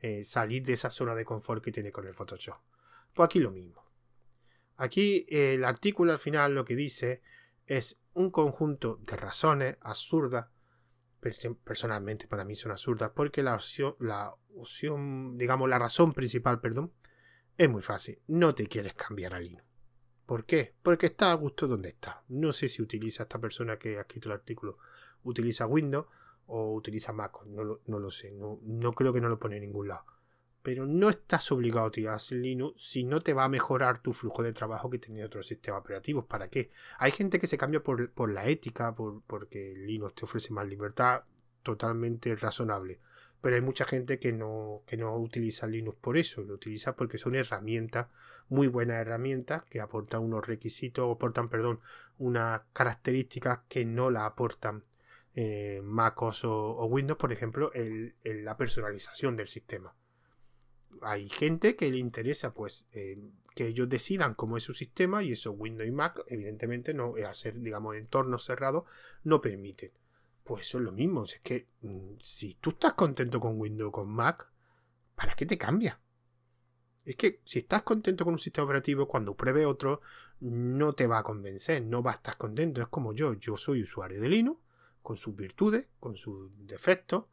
eh, 0.00 0.22
salir 0.22 0.64
de 0.64 0.74
esa 0.74 0.90
zona 0.90 1.14
de 1.14 1.24
confort 1.24 1.64
que 1.64 1.72
tiene 1.72 1.92
con 1.92 2.06
el 2.06 2.14
Photoshop. 2.14 2.58
Pues 3.14 3.26
aquí 3.26 3.38
lo 3.38 3.50
mismo. 3.50 3.89
Aquí 4.80 5.26
el 5.28 5.62
artículo 5.66 6.10
al 6.12 6.16
final 6.16 6.54
lo 6.54 6.64
que 6.64 6.74
dice 6.74 7.20
es 7.66 7.98
un 8.14 8.30
conjunto 8.30 8.98
de 9.02 9.14
razones 9.14 9.76
absurdas, 9.82 10.46
personalmente 11.64 12.26
para 12.26 12.46
mí 12.46 12.56
son 12.56 12.72
absurdas, 12.72 13.10
porque 13.14 13.42
la 13.42 13.56
opción, 13.56 13.94
la 14.00 14.34
opción, 14.56 15.36
digamos, 15.36 15.68
la 15.68 15.78
razón 15.78 16.14
principal, 16.14 16.62
perdón, 16.62 16.94
es 17.58 17.68
muy 17.68 17.82
fácil. 17.82 18.22
No 18.26 18.54
te 18.54 18.68
quieres 18.68 18.94
cambiar 18.94 19.34
a 19.34 19.40
Linux. 19.40 19.62
¿Por 20.24 20.46
qué? 20.46 20.74
Porque 20.82 21.06
está 21.06 21.30
a 21.30 21.34
gusto 21.34 21.68
donde 21.68 21.90
está. 21.90 22.24
No 22.28 22.50
sé 22.54 22.70
si 22.70 22.80
utiliza 22.80 23.24
esta 23.24 23.38
persona 23.38 23.78
que 23.78 23.98
ha 23.98 24.00
escrito 24.00 24.30
el 24.30 24.36
artículo, 24.36 24.78
utiliza 25.24 25.66
Windows 25.66 26.06
o 26.46 26.72
utiliza 26.72 27.12
Mac, 27.12 27.34
no 27.44 27.64
lo, 27.64 27.82
no 27.84 27.98
lo 27.98 28.08
sé, 28.08 28.30
no, 28.32 28.58
no 28.62 28.94
creo 28.94 29.12
que 29.12 29.20
no 29.20 29.28
lo 29.28 29.38
pone 29.38 29.56
en 29.56 29.62
ningún 29.62 29.88
lado 29.88 30.06
pero 30.62 30.86
no 30.86 31.08
estás 31.08 31.50
obligado 31.52 31.86
a 31.86 31.88
utilizar 31.88 32.20
Linux 32.32 32.82
si 32.82 33.04
no 33.04 33.20
te 33.20 33.32
va 33.32 33.44
a 33.44 33.48
mejorar 33.48 34.02
tu 34.02 34.12
flujo 34.12 34.42
de 34.42 34.52
trabajo 34.52 34.90
que 34.90 34.98
tiene 34.98 35.24
otros 35.24 35.46
sistemas 35.46 35.80
operativos. 35.80 36.26
¿Para 36.26 36.48
qué? 36.48 36.70
Hay 36.98 37.12
gente 37.12 37.38
que 37.38 37.46
se 37.46 37.56
cambia 37.56 37.82
por, 37.82 38.30
la 38.30 38.46
ética, 38.46 38.94
por, 38.94 39.22
porque 39.22 39.74
Linux 39.76 40.14
te 40.14 40.24
ofrece 40.24 40.52
más 40.52 40.66
libertad, 40.66 41.22
totalmente 41.62 42.36
razonable. 42.36 43.00
Pero 43.40 43.56
hay 43.56 43.62
mucha 43.62 43.86
gente 43.86 44.18
que 44.18 44.32
no, 44.32 44.82
que 44.86 44.98
no 44.98 45.16
utiliza 45.16 45.66
Linux 45.66 45.96
por 45.98 46.18
eso, 46.18 46.42
lo 46.42 46.54
utiliza 46.54 46.94
porque 46.94 47.16
son 47.16 47.34
herramientas, 47.36 48.08
muy 48.50 48.66
buenas 48.68 48.98
herramientas, 48.98 49.64
que 49.64 49.80
aportan 49.80 50.22
unos 50.22 50.46
requisitos, 50.46 51.10
aportan, 51.10 51.48
perdón, 51.48 51.80
unas 52.18 52.60
características 52.74 53.60
que 53.66 53.86
no 53.86 54.10
la 54.10 54.26
aportan 54.26 54.82
eh, 55.34 55.80
MacOS 55.82 56.44
o, 56.44 56.84
Windows, 56.84 57.18
por 57.18 57.32
ejemplo, 57.32 57.72
la 58.24 58.56
personalización 58.58 59.36
del 59.36 59.48
sistema 59.48 59.94
hay 61.02 61.28
gente 61.28 61.76
que 61.76 61.90
le 61.90 61.98
interesa 61.98 62.52
pues 62.52 62.86
eh, 62.92 63.18
que 63.54 63.66
ellos 63.66 63.88
decidan 63.88 64.34
cómo 64.34 64.56
es 64.56 64.62
su 64.62 64.72
sistema 64.72 65.22
y 65.22 65.32
eso 65.32 65.52
Windows 65.52 65.88
y 65.88 65.92
Mac 65.92 66.22
evidentemente 66.26 66.94
no 66.94 67.14
hacer 67.28 67.60
digamos 67.60 67.96
entornos 67.96 68.44
cerrados 68.44 68.84
no 69.24 69.40
permiten 69.40 69.92
pues 70.44 70.66
eso 70.66 70.78
es 70.78 70.84
lo 70.84 70.92
mismo 70.92 71.24
es 71.24 71.40
que 71.40 71.68
mm, 71.82 72.14
si 72.20 72.54
tú 72.54 72.70
estás 72.70 72.94
contento 72.94 73.40
con 73.40 73.58
Windows 73.58 73.92
con 73.92 74.08
Mac 74.08 74.50
¿para 75.14 75.34
qué 75.34 75.46
te 75.46 75.58
cambia? 75.58 76.00
es 77.04 77.16
que 77.16 77.40
si 77.44 77.60
estás 77.60 77.82
contento 77.82 78.24
con 78.24 78.34
un 78.34 78.38
sistema 78.38 78.64
operativo 78.64 79.08
cuando 79.08 79.34
pruebe 79.34 79.66
otro 79.66 80.00
no 80.40 80.92
te 80.94 81.06
va 81.06 81.18
a 81.18 81.24
convencer 81.24 81.82
no 81.82 82.02
va 82.02 82.12
a 82.12 82.14
estar 82.14 82.36
contento 82.36 82.80
es 82.80 82.88
como 82.88 83.14
yo 83.14 83.34
yo 83.34 83.56
soy 83.56 83.82
usuario 83.82 84.20
de 84.20 84.28
Linux 84.28 84.60
con 85.02 85.16
sus 85.16 85.34
virtudes 85.34 85.88
con 85.98 86.16
sus 86.16 86.50
defectos 86.66 87.24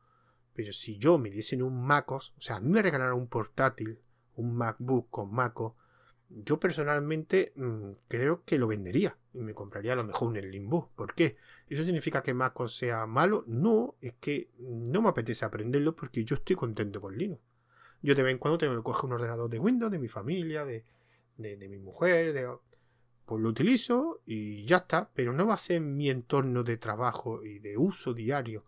pero 0.57 0.73
si 0.73 0.97
yo 0.97 1.19
me 1.19 1.29
diesen 1.29 1.61
un 1.61 1.85
MacOS, 1.85 2.33
o 2.35 2.41
sea, 2.41 2.55
a 2.55 2.59
mí 2.59 2.69
me 2.69 2.81
regalaran 2.81 3.13
un 3.13 3.27
portátil, 3.27 3.99
un 4.37 4.55
MacBook 4.55 5.07
con 5.11 5.31
MacOS, 5.31 5.73
yo 6.29 6.59
personalmente 6.59 7.53
mm, 7.55 7.91
creo 8.07 8.43
que 8.43 8.57
lo 8.57 8.65
vendería 8.65 9.15
y 9.35 9.41
me 9.41 9.53
compraría 9.53 9.93
a 9.93 9.97
lo 9.97 10.03
mejor 10.03 10.29
un 10.29 10.33
Limbo. 10.41 10.89
¿Por 10.95 11.13
qué? 11.13 11.37
¿Eso 11.69 11.83
significa 11.83 12.23
que 12.23 12.33
MacOS 12.33 12.75
sea 12.75 13.05
malo? 13.05 13.43
No, 13.45 13.97
es 14.01 14.15
que 14.19 14.49
no 14.57 15.03
me 15.03 15.09
apetece 15.09 15.45
aprenderlo 15.45 15.95
porque 15.95 16.25
yo 16.25 16.33
estoy 16.33 16.55
contento 16.55 17.01
con 17.01 17.15
Linux. 17.15 17.39
Yo 18.01 18.15
de 18.15 18.23
vez 18.23 18.31
en 18.31 18.39
cuando 18.39 18.57
tengo 18.57 18.75
que 18.77 18.81
coger 18.81 19.05
un 19.05 19.13
ordenador 19.13 19.51
de 19.51 19.59
Windows, 19.59 19.91
de 19.91 19.99
mi 19.99 20.07
familia, 20.07 20.65
de, 20.65 20.83
de 21.37 21.69
mi 21.69 21.77
mujer, 21.77 22.33
de, 22.33 22.51
pues 23.27 23.43
lo 23.43 23.49
utilizo 23.49 24.21
y 24.25 24.65
ya 24.65 24.77
está, 24.77 25.11
pero 25.13 25.33
no 25.33 25.45
va 25.45 25.53
a 25.53 25.57
ser 25.57 25.81
mi 25.81 26.09
entorno 26.09 26.63
de 26.63 26.77
trabajo 26.77 27.43
y 27.43 27.59
de 27.59 27.77
uso 27.77 28.15
diario 28.15 28.65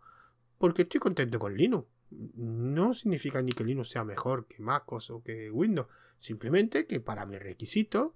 porque 0.59 0.83
estoy 0.83 0.99
contento 0.99 1.39
con 1.39 1.55
Linux. 1.55 1.87
No 2.11 2.93
significa 2.93 3.41
ni 3.41 3.53
que 3.53 3.63
Linux 3.63 3.89
sea 3.89 4.03
mejor 4.03 4.45
que 4.45 4.61
MacOS 4.61 5.09
o 5.09 5.23
que 5.23 5.49
Windows. 5.49 5.87
Simplemente 6.19 6.85
que 6.85 6.99
para 6.99 7.25
mis 7.25 7.39
requisitos 7.39 8.11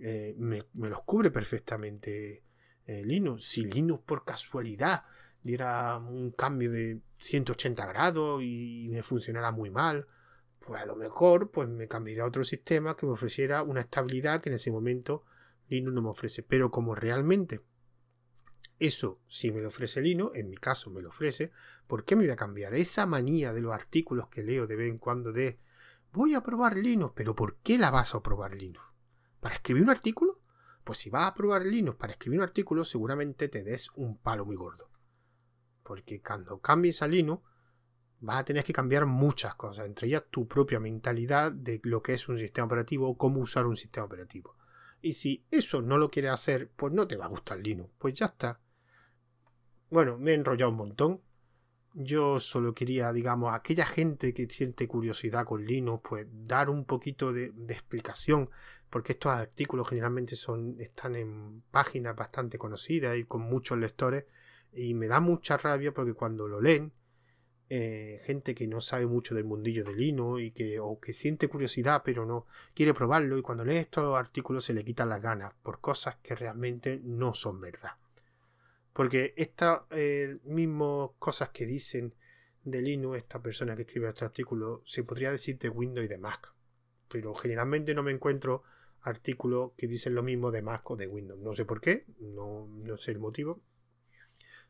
eh, 0.00 0.34
me, 0.38 0.62
los 0.74 1.02
cubre 1.02 1.30
perfectamente 1.30 2.44
eh, 2.86 3.04
Linux. 3.04 3.44
Si 3.44 3.64
Linux 3.64 4.02
por 4.04 4.24
casualidad 4.24 5.04
diera 5.42 5.98
un 5.98 6.30
cambio 6.30 6.70
de 6.70 7.00
180 7.18 7.84
grados 7.86 8.42
y 8.42 8.86
me 8.88 9.02
funcionara 9.02 9.50
muy 9.50 9.70
mal, 9.70 10.06
pues 10.60 10.80
a 10.80 10.86
lo 10.86 10.94
mejor 10.94 11.50
pues 11.50 11.68
me 11.68 11.88
cambiaría 11.88 12.22
a 12.22 12.26
otro 12.26 12.44
sistema 12.44 12.96
que 12.96 13.06
me 13.06 13.12
ofreciera 13.12 13.64
una 13.64 13.80
estabilidad 13.80 14.40
que 14.40 14.50
en 14.50 14.54
ese 14.54 14.70
momento 14.70 15.24
Linux 15.68 15.94
no 15.94 16.02
me 16.02 16.10
ofrece. 16.10 16.44
Pero 16.44 16.70
como 16.70 16.94
realmente 16.94 17.60
eso, 18.86 19.20
si 19.28 19.52
me 19.52 19.60
lo 19.60 19.68
ofrece 19.68 20.00
Linux, 20.00 20.36
en 20.36 20.48
mi 20.48 20.56
caso 20.56 20.90
me 20.90 21.02
lo 21.02 21.10
ofrece, 21.10 21.52
¿por 21.86 22.04
qué 22.04 22.16
me 22.16 22.24
voy 22.24 22.32
a 22.32 22.36
cambiar? 22.36 22.74
Esa 22.74 23.06
manía 23.06 23.52
de 23.52 23.60
los 23.60 23.72
artículos 23.72 24.28
que 24.28 24.42
leo 24.42 24.66
de 24.66 24.76
vez 24.76 24.88
en 24.88 24.98
cuando 24.98 25.32
de 25.32 25.60
voy 26.12 26.34
a 26.34 26.42
probar 26.42 26.76
Linux, 26.76 27.12
pero 27.14 27.34
¿por 27.34 27.58
qué 27.58 27.78
la 27.78 27.90
vas 27.90 28.14
a 28.14 28.22
probar 28.22 28.54
Linux? 28.54 28.84
¿Para 29.40 29.54
escribir 29.54 29.84
un 29.84 29.90
artículo? 29.90 30.40
Pues 30.84 30.98
si 30.98 31.10
vas 31.10 31.30
a 31.30 31.34
probar 31.34 31.64
Linux 31.64 31.96
para 31.96 32.12
escribir 32.12 32.40
un 32.40 32.44
artículo, 32.44 32.84
seguramente 32.84 33.48
te 33.48 33.62
des 33.62 33.88
un 33.94 34.18
palo 34.18 34.44
muy 34.44 34.56
gordo. 34.56 34.90
Porque 35.82 36.20
cuando 36.20 36.60
cambies 36.60 37.02
a 37.02 37.08
Linux, 37.08 37.42
vas 38.18 38.40
a 38.40 38.44
tener 38.44 38.64
que 38.64 38.72
cambiar 38.72 39.06
muchas 39.06 39.54
cosas, 39.54 39.86
entre 39.86 40.08
ellas 40.08 40.24
tu 40.30 40.48
propia 40.48 40.80
mentalidad 40.80 41.52
de 41.52 41.80
lo 41.84 42.02
que 42.02 42.14
es 42.14 42.28
un 42.28 42.38
sistema 42.38 42.66
operativo 42.66 43.08
o 43.08 43.16
cómo 43.16 43.40
usar 43.40 43.66
un 43.66 43.76
sistema 43.76 44.06
operativo. 44.06 44.56
Y 45.00 45.14
si 45.14 45.44
eso 45.50 45.82
no 45.82 45.98
lo 45.98 46.10
quieres 46.10 46.32
hacer, 46.32 46.70
pues 46.76 46.92
no 46.92 47.06
te 47.06 47.16
va 47.16 47.26
a 47.26 47.28
gustar 47.28 47.58
Linux. 47.58 47.90
Pues 47.98 48.14
ya 48.14 48.26
está. 48.26 48.60
Bueno, 49.92 50.16
me 50.18 50.30
he 50.30 50.34
enrollado 50.34 50.70
un 50.70 50.78
montón. 50.78 51.20
yo 51.94 52.40
solo 52.40 52.74
quería, 52.74 53.12
digamos, 53.12 53.52
a 53.52 53.56
aquella 53.56 53.86
gente 53.86 54.32
que 54.34 54.48
siente 54.48 54.88
curiosidad 54.88 55.44
con 55.44 55.66
Linux, 55.66 56.02
pues 56.08 56.26
dar 56.30 56.70
un 56.70 56.86
poquito 56.86 57.32
de, 57.32 57.52
explicación, 57.68 58.50
porque 58.90 59.12
estos 59.12 59.32
artículos 59.32 59.88
generalmente 59.88 60.34
son, 60.36 60.76
están 60.80 61.16
en 61.16 61.62
páginas 61.70 62.16
bastante 62.16 62.58
conocidas 62.58 63.18
y 63.18 63.24
con 63.24 63.42
muchos 63.42 63.78
lectores, 63.78 64.24
y 64.72 64.94
me 64.94 65.08
da 65.08 65.20
mucha 65.20 65.58
rabia 65.58 65.92
porque 65.92 66.14
cuando 66.14 66.48
lo 66.48 66.60
leen, 66.62 66.92
eh, 67.68 68.22
gente 68.24 68.54
que 68.54 68.66
no 68.68 68.80
sabe 68.80 69.06
mucho 69.06 69.34
del 69.34 69.44
mundillo 69.44 69.84
de 69.84 69.94
Linux 69.94 70.42
y 70.42 70.52
que, 70.52 70.80
o 70.80 71.00
que 71.00 71.12
siente 71.12 71.48
curiosidad 71.48 72.02
pero 72.04 72.24
no 72.26 72.46
quiere 72.74 72.94
probarlo, 72.94 73.36
y 73.36 73.42
cuando 73.42 73.64
lee 73.64 73.76
estos 73.76 74.16
artículos 74.16 74.64
se 74.64 74.72
le 74.74 74.84
quitan 74.84 75.10
las 75.10 75.20
ganas 75.20 75.52
por 75.62 75.80
cosas 75.80 76.16
que 76.22 76.34
realmente 76.34 77.00
no 77.04 77.34
son 77.34 77.60
verdad. 77.60 77.92
Porque 78.92 79.34
estas 79.36 79.82
eh, 79.90 80.38
mismas 80.44 81.10
cosas 81.18 81.48
que 81.50 81.66
dicen 81.66 82.14
de 82.64 82.82
Linux, 82.82 83.18
esta 83.18 83.42
persona 83.42 83.74
que 83.74 83.82
escribe 83.82 84.08
este 84.08 84.24
artículo, 84.24 84.82
se 84.84 85.02
podría 85.02 85.30
decir 85.30 85.58
de 85.58 85.68
Windows 85.68 86.04
y 86.04 86.08
de 86.08 86.18
Mac. 86.18 86.52
Pero 87.08 87.34
generalmente 87.34 87.94
no 87.94 88.02
me 88.02 88.12
encuentro 88.12 88.62
artículos 89.02 89.72
que 89.76 89.86
dicen 89.86 90.14
lo 90.14 90.22
mismo 90.22 90.50
de 90.50 90.62
Mac 90.62 90.88
o 90.90 90.96
de 90.96 91.06
Windows. 91.06 91.40
No 91.40 91.52
sé 91.52 91.64
por 91.64 91.80
qué, 91.80 92.06
no, 92.20 92.68
sé 92.98 93.12
el 93.12 93.18
motivo. 93.18 93.62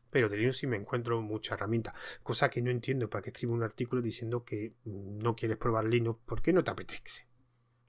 Pero 0.09 0.29
de 0.29 0.37
Linux 0.37 0.57
sí 0.57 0.67
me 0.67 0.77
encuentro 0.77 1.21
muchas 1.21 1.53
herramientas. 1.53 1.93
Cosa 2.21 2.49
que 2.49 2.61
no 2.61 2.71
entiendo 2.71 3.09
para 3.09 3.23
qué 3.23 3.29
escribe 3.31 3.53
un 3.53 3.63
artículo 3.63 4.01
diciendo 4.01 4.43
que 4.43 4.75
no 4.85 5.35
quieres 5.35 5.57
probar 5.57 5.85
Linux 5.85 6.19
porque 6.25 6.53
no 6.53 6.63
te 6.63 6.71
apetece. 6.71 7.27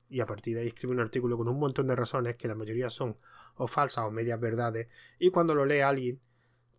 Y 0.09 0.21
a 0.21 0.27
partir 0.27 0.55
de 0.55 0.63
ahí 0.63 0.69
escribe 0.69 0.95
un 0.95 1.01
artículo 1.01 1.37
con 1.37 1.49
un 1.49 1.59
montón 1.59 1.87
de 1.87 1.97
razones 1.97 2.37
que 2.37 2.49
la 2.49 2.55
mayoría 2.55 2.89
son 2.89 3.19
o 3.57 3.67
falsas 3.67 4.05
o 4.05 4.11
medias 4.11 4.41
verdades, 4.41 4.89
y 5.19 5.31
cuando 5.31 5.55
lo 5.55 5.65
lee 5.65 5.81
alguien, 5.81 6.21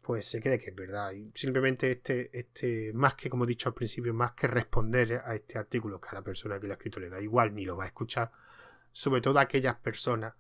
pues 0.02 0.26
se 0.26 0.40
cree 0.40 0.60
que 0.60 0.70
es 0.70 0.76
verdad. 0.76 1.14
Y 1.14 1.32
simplemente 1.34 1.90
este, 1.90 2.30
este, 2.38 2.94
más 2.94 3.16
que 3.16 3.30
como 3.30 3.46
he 3.46 3.48
dicho 3.48 3.70
al 3.70 3.76
principio, 3.76 4.14
más 4.14 4.34
que 4.34 4.48
responder 4.48 5.22
a 5.26 5.34
este 5.34 5.58
artículo 5.58 6.00
que 6.00 6.10
a 6.10 6.14
la 6.14 6.22
persona 6.22 6.60
que 6.60 6.68
lo 6.68 6.74
ha 6.74 6.76
escrito 6.78 7.00
le 7.00 7.10
da 7.10 7.20
igual, 7.20 7.56
ni 7.56 7.66
lo 7.66 7.76
va 7.76 7.86
a 7.86 7.88
escuchar, 7.88 8.32
sobre 8.92 9.22
todo 9.22 9.40
a 9.40 9.44
aquellas 9.44 9.78
personas 9.78 10.36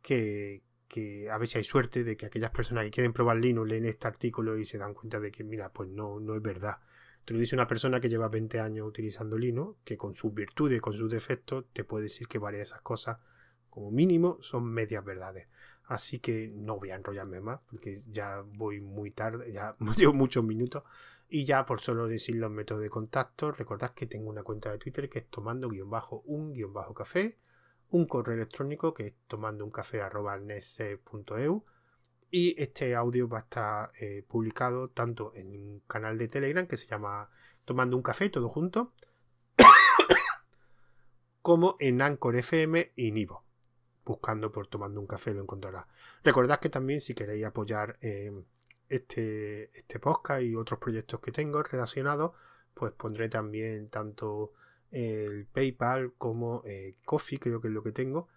que, 0.00 0.62
que 0.88 1.30
a 1.30 1.38
veces 1.38 1.56
hay 1.56 1.64
suerte 1.64 2.04
de 2.04 2.16
que 2.16 2.26
aquellas 2.26 2.50
personas 2.50 2.84
que 2.84 2.90
quieren 2.90 3.12
probar 3.12 3.36
Linux 3.36 3.68
leen 3.68 3.84
este 3.84 4.08
artículo 4.08 4.56
y 4.56 4.64
se 4.64 4.78
dan 4.78 4.94
cuenta 4.94 5.20
de 5.20 5.30
que, 5.30 5.44
mira, 5.44 5.70
pues 5.70 5.88
no, 5.88 6.18
no 6.18 6.34
es 6.34 6.42
verdad. 6.42 6.78
Te 7.24 7.34
lo 7.34 7.40
dice 7.40 7.54
una 7.54 7.68
persona 7.68 8.00
que 8.00 8.08
lleva 8.08 8.28
20 8.28 8.60
años 8.60 8.88
utilizando 8.88 9.38
Linux, 9.38 9.78
que 9.84 9.96
con 9.96 10.14
sus 10.14 10.34
virtudes, 10.34 10.80
con 10.80 10.92
sus 10.92 11.10
defectos, 11.10 11.66
te 11.72 11.84
puede 11.84 12.04
decir 12.04 12.28
que 12.28 12.38
varias 12.38 12.60
de 12.60 12.64
esas 12.64 12.80
cosas, 12.80 13.18
como 13.70 13.90
mínimo, 13.90 14.38
son 14.40 14.64
medias 14.64 15.04
verdades. 15.04 15.48
Así 15.92 16.18
que 16.20 16.50
no 16.54 16.78
voy 16.78 16.90
a 16.90 16.94
enrollarme 16.94 17.42
más 17.42 17.60
porque 17.68 18.02
ya 18.06 18.42
voy 18.46 18.80
muy 18.80 19.10
tarde, 19.10 19.52
ya 19.52 19.76
llevo 19.98 20.14
muchos 20.14 20.42
minutos. 20.42 20.84
Y 21.28 21.44
ya 21.44 21.66
por 21.66 21.82
solo 21.82 22.08
decir 22.08 22.36
los 22.36 22.50
métodos 22.50 22.80
de 22.80 22.88
contacto, 22.88 23.52
recordad 23.52 23.92
que 23.92 24.06
tengo 24.06 24.30
una 24.30 24.42
cuenta 24.42 24.70
de 24.70 24.78
Twitter 24.78 25.10
que 25.10 25.18
es 25.18 25.28
tomando-un-café, 25.28 27.38
un 27.90 28.06
correo 28.06 28.36
electrónico 28.36 28.94
que 28.94 29.08
es 29.08 29.14
tomando 29.26 29.66
un 29.66 29.72
y 32.30 32.54
este 32.56 32.94
audio 32.94 33.28
va 33.28 33.40
a 33.40 33.42
estar 33.42 33.92
eh, 34.00 34.24
publicado 34.26 34.88
tanto 34.88 35.34
en 35.34 35.48
un 35.48 35.80
canal 35.80 36.16
de 36.16 36.28
Telegram 36.28 36.66
que 36.66 36.78
se 36.78 36.86
llama 36.86 37.28
Tomando 37.66 37.98
un 37.98 38.02
café, 38.02 38.30
todo 38.30 38.48
junto, 38.48 38.94
como 41.42 41.76
en 41.80 42.00
Anchor 42.00 42.36
FM 42.36 42.92
y 42.96 43.12
Nivo 43.12 43.44
buscando 44.04 44.50
por 44.50 44.66
tomando 44.66 45.00
un 45.00 45.06
café 45.06 45.32
lo 45.32 45.42
encontrará. 45.42 45.86
Recordad 46.24 46.60
que 46.60 46.68
también 46.68 47.00
si 47.00 47.14
queréis 47.14 47.44
apoyar 47.44 47.98
eh, 48.00 48.32
este, 48.88 49.70
este 49.76 49.98
podcast 49.98 50.42
y 50.42 50.54
otros 50.54 50.80
proyectos 50.80 51.20
que 51.20 51.32
tengo 51.32 51.62
relacionados, 51.62 52.32
pues 52.74 52.92
pondré 52.92 53.28
también 53.28 53.88
tanto 53.88 54.52
el 54.90 55.46
PayPal 55.46 56.12
como 56.18 56.62
eh, 56.66 56.96
Coffee, 57.04 57.38
creo 57.38 57.60
que 57.60 57.68
es 57.68 57.74
lo 57.74 57.82
que 57.82 57.92
tengo, 57.92 58.28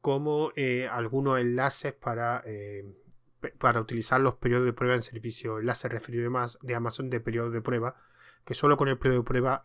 como 0.00 0.52
eh, 0.56 0.88
algunos 0.90 1.38
enlaces 1.38 1.92
para, 1.92 2.42
para 3.58 3.80
utilizar 3.80 4.20
los 4.20 4.34
periodos 4.34 4.66
de 4.66 4.72
prueba 4.72 4.96
en 4.96 5.02
servicio, 5.02 5.60
enlaces 5.60 5.90
referidos 5.90 6.58
de 6.60 6.74
Amazon 6.74 7.08
de 7.08 7.20
periodo 7.20 7.50
de 7.50 7.62
prueba, 7.62 7.94
que 8.44 8.54
solo 8.54 8.76
con 8.76 8.88
el 8.88 8.98
periodo 8.98 9.20
de 9.20 9.26
prueba 9.26 9.62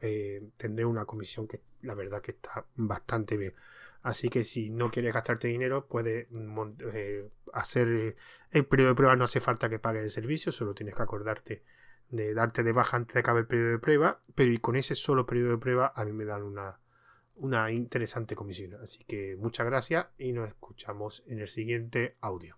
tendré 0.58 0.86
una 0.86 1.06
comisión 1.06 1.48
que 1.48 1.64
la 1.82 1.96
verdad 1.96 2.22
que 2.22 2.32
está 2.32 2.68
bastante 2.76 3.36
bien. 3.36 3.56
Así 4.02 4.30
que 4.30 4.44
si 4.44 4.70
no 4.70 4.92
quieres 4.92 5.14
gastarte 5.14 5.48
dinero, 5.48 5.88
puedes 5.88 6.28
eh, 6.94 7.30
hacer 7.54 8.16
el 8.52 8.66
periodo 8.66 8.90
de 8.90 8.96
prueba. 8.96 9.16
No 9.16 9.26
hace 9.26 9.40
falta 9.40 9.70
que 9.70 9.80
pagues 9.80 10.04
el 10.04 10.12
servicio, 10.12 10.52
solo 10.52 10.74
tienes 10.74 10.96
que 10.96 11.04
acordarte 11.04 11.64
de 12.10 12.34
darte 12.34 12.64
de 12.64 12.72
baja 12.72 12.98
antes 12.98 13.16
de 13.16 13.20
acabar 13.20 13.42
el 13.42 13.48
periodo 13.48 13.72
de 13.72 13.80
prueba. 13.80 14.20
Pero 14.36 14.52
y 14.52 14.60
con 14.60 14.76
ese 14.76 14.96
solo 14.96 15.26
periodo 15.26 15.52
de 15.52 15.58
prueba, 15.58 15.94
a 15.96 16.06
mí 16.06 16.14
me 16.14 16.26
dan 16.26 16.44
una, 16.44 16.80
una 17.36 17.72
interesante 17.72 18.36
comisión. 18.36 18.76
Así 18.82 19.04
que 19.06 19.36
muchas 19.38 19.66
gracias 19.66 20.08
y 20.18 20.32
nos 20.34 20.48
escuchamos 20.48 21.24
en 21.28 21.40
el 21.40 21.50
siguiente 21.50 22.18
audio. 22.22 22.58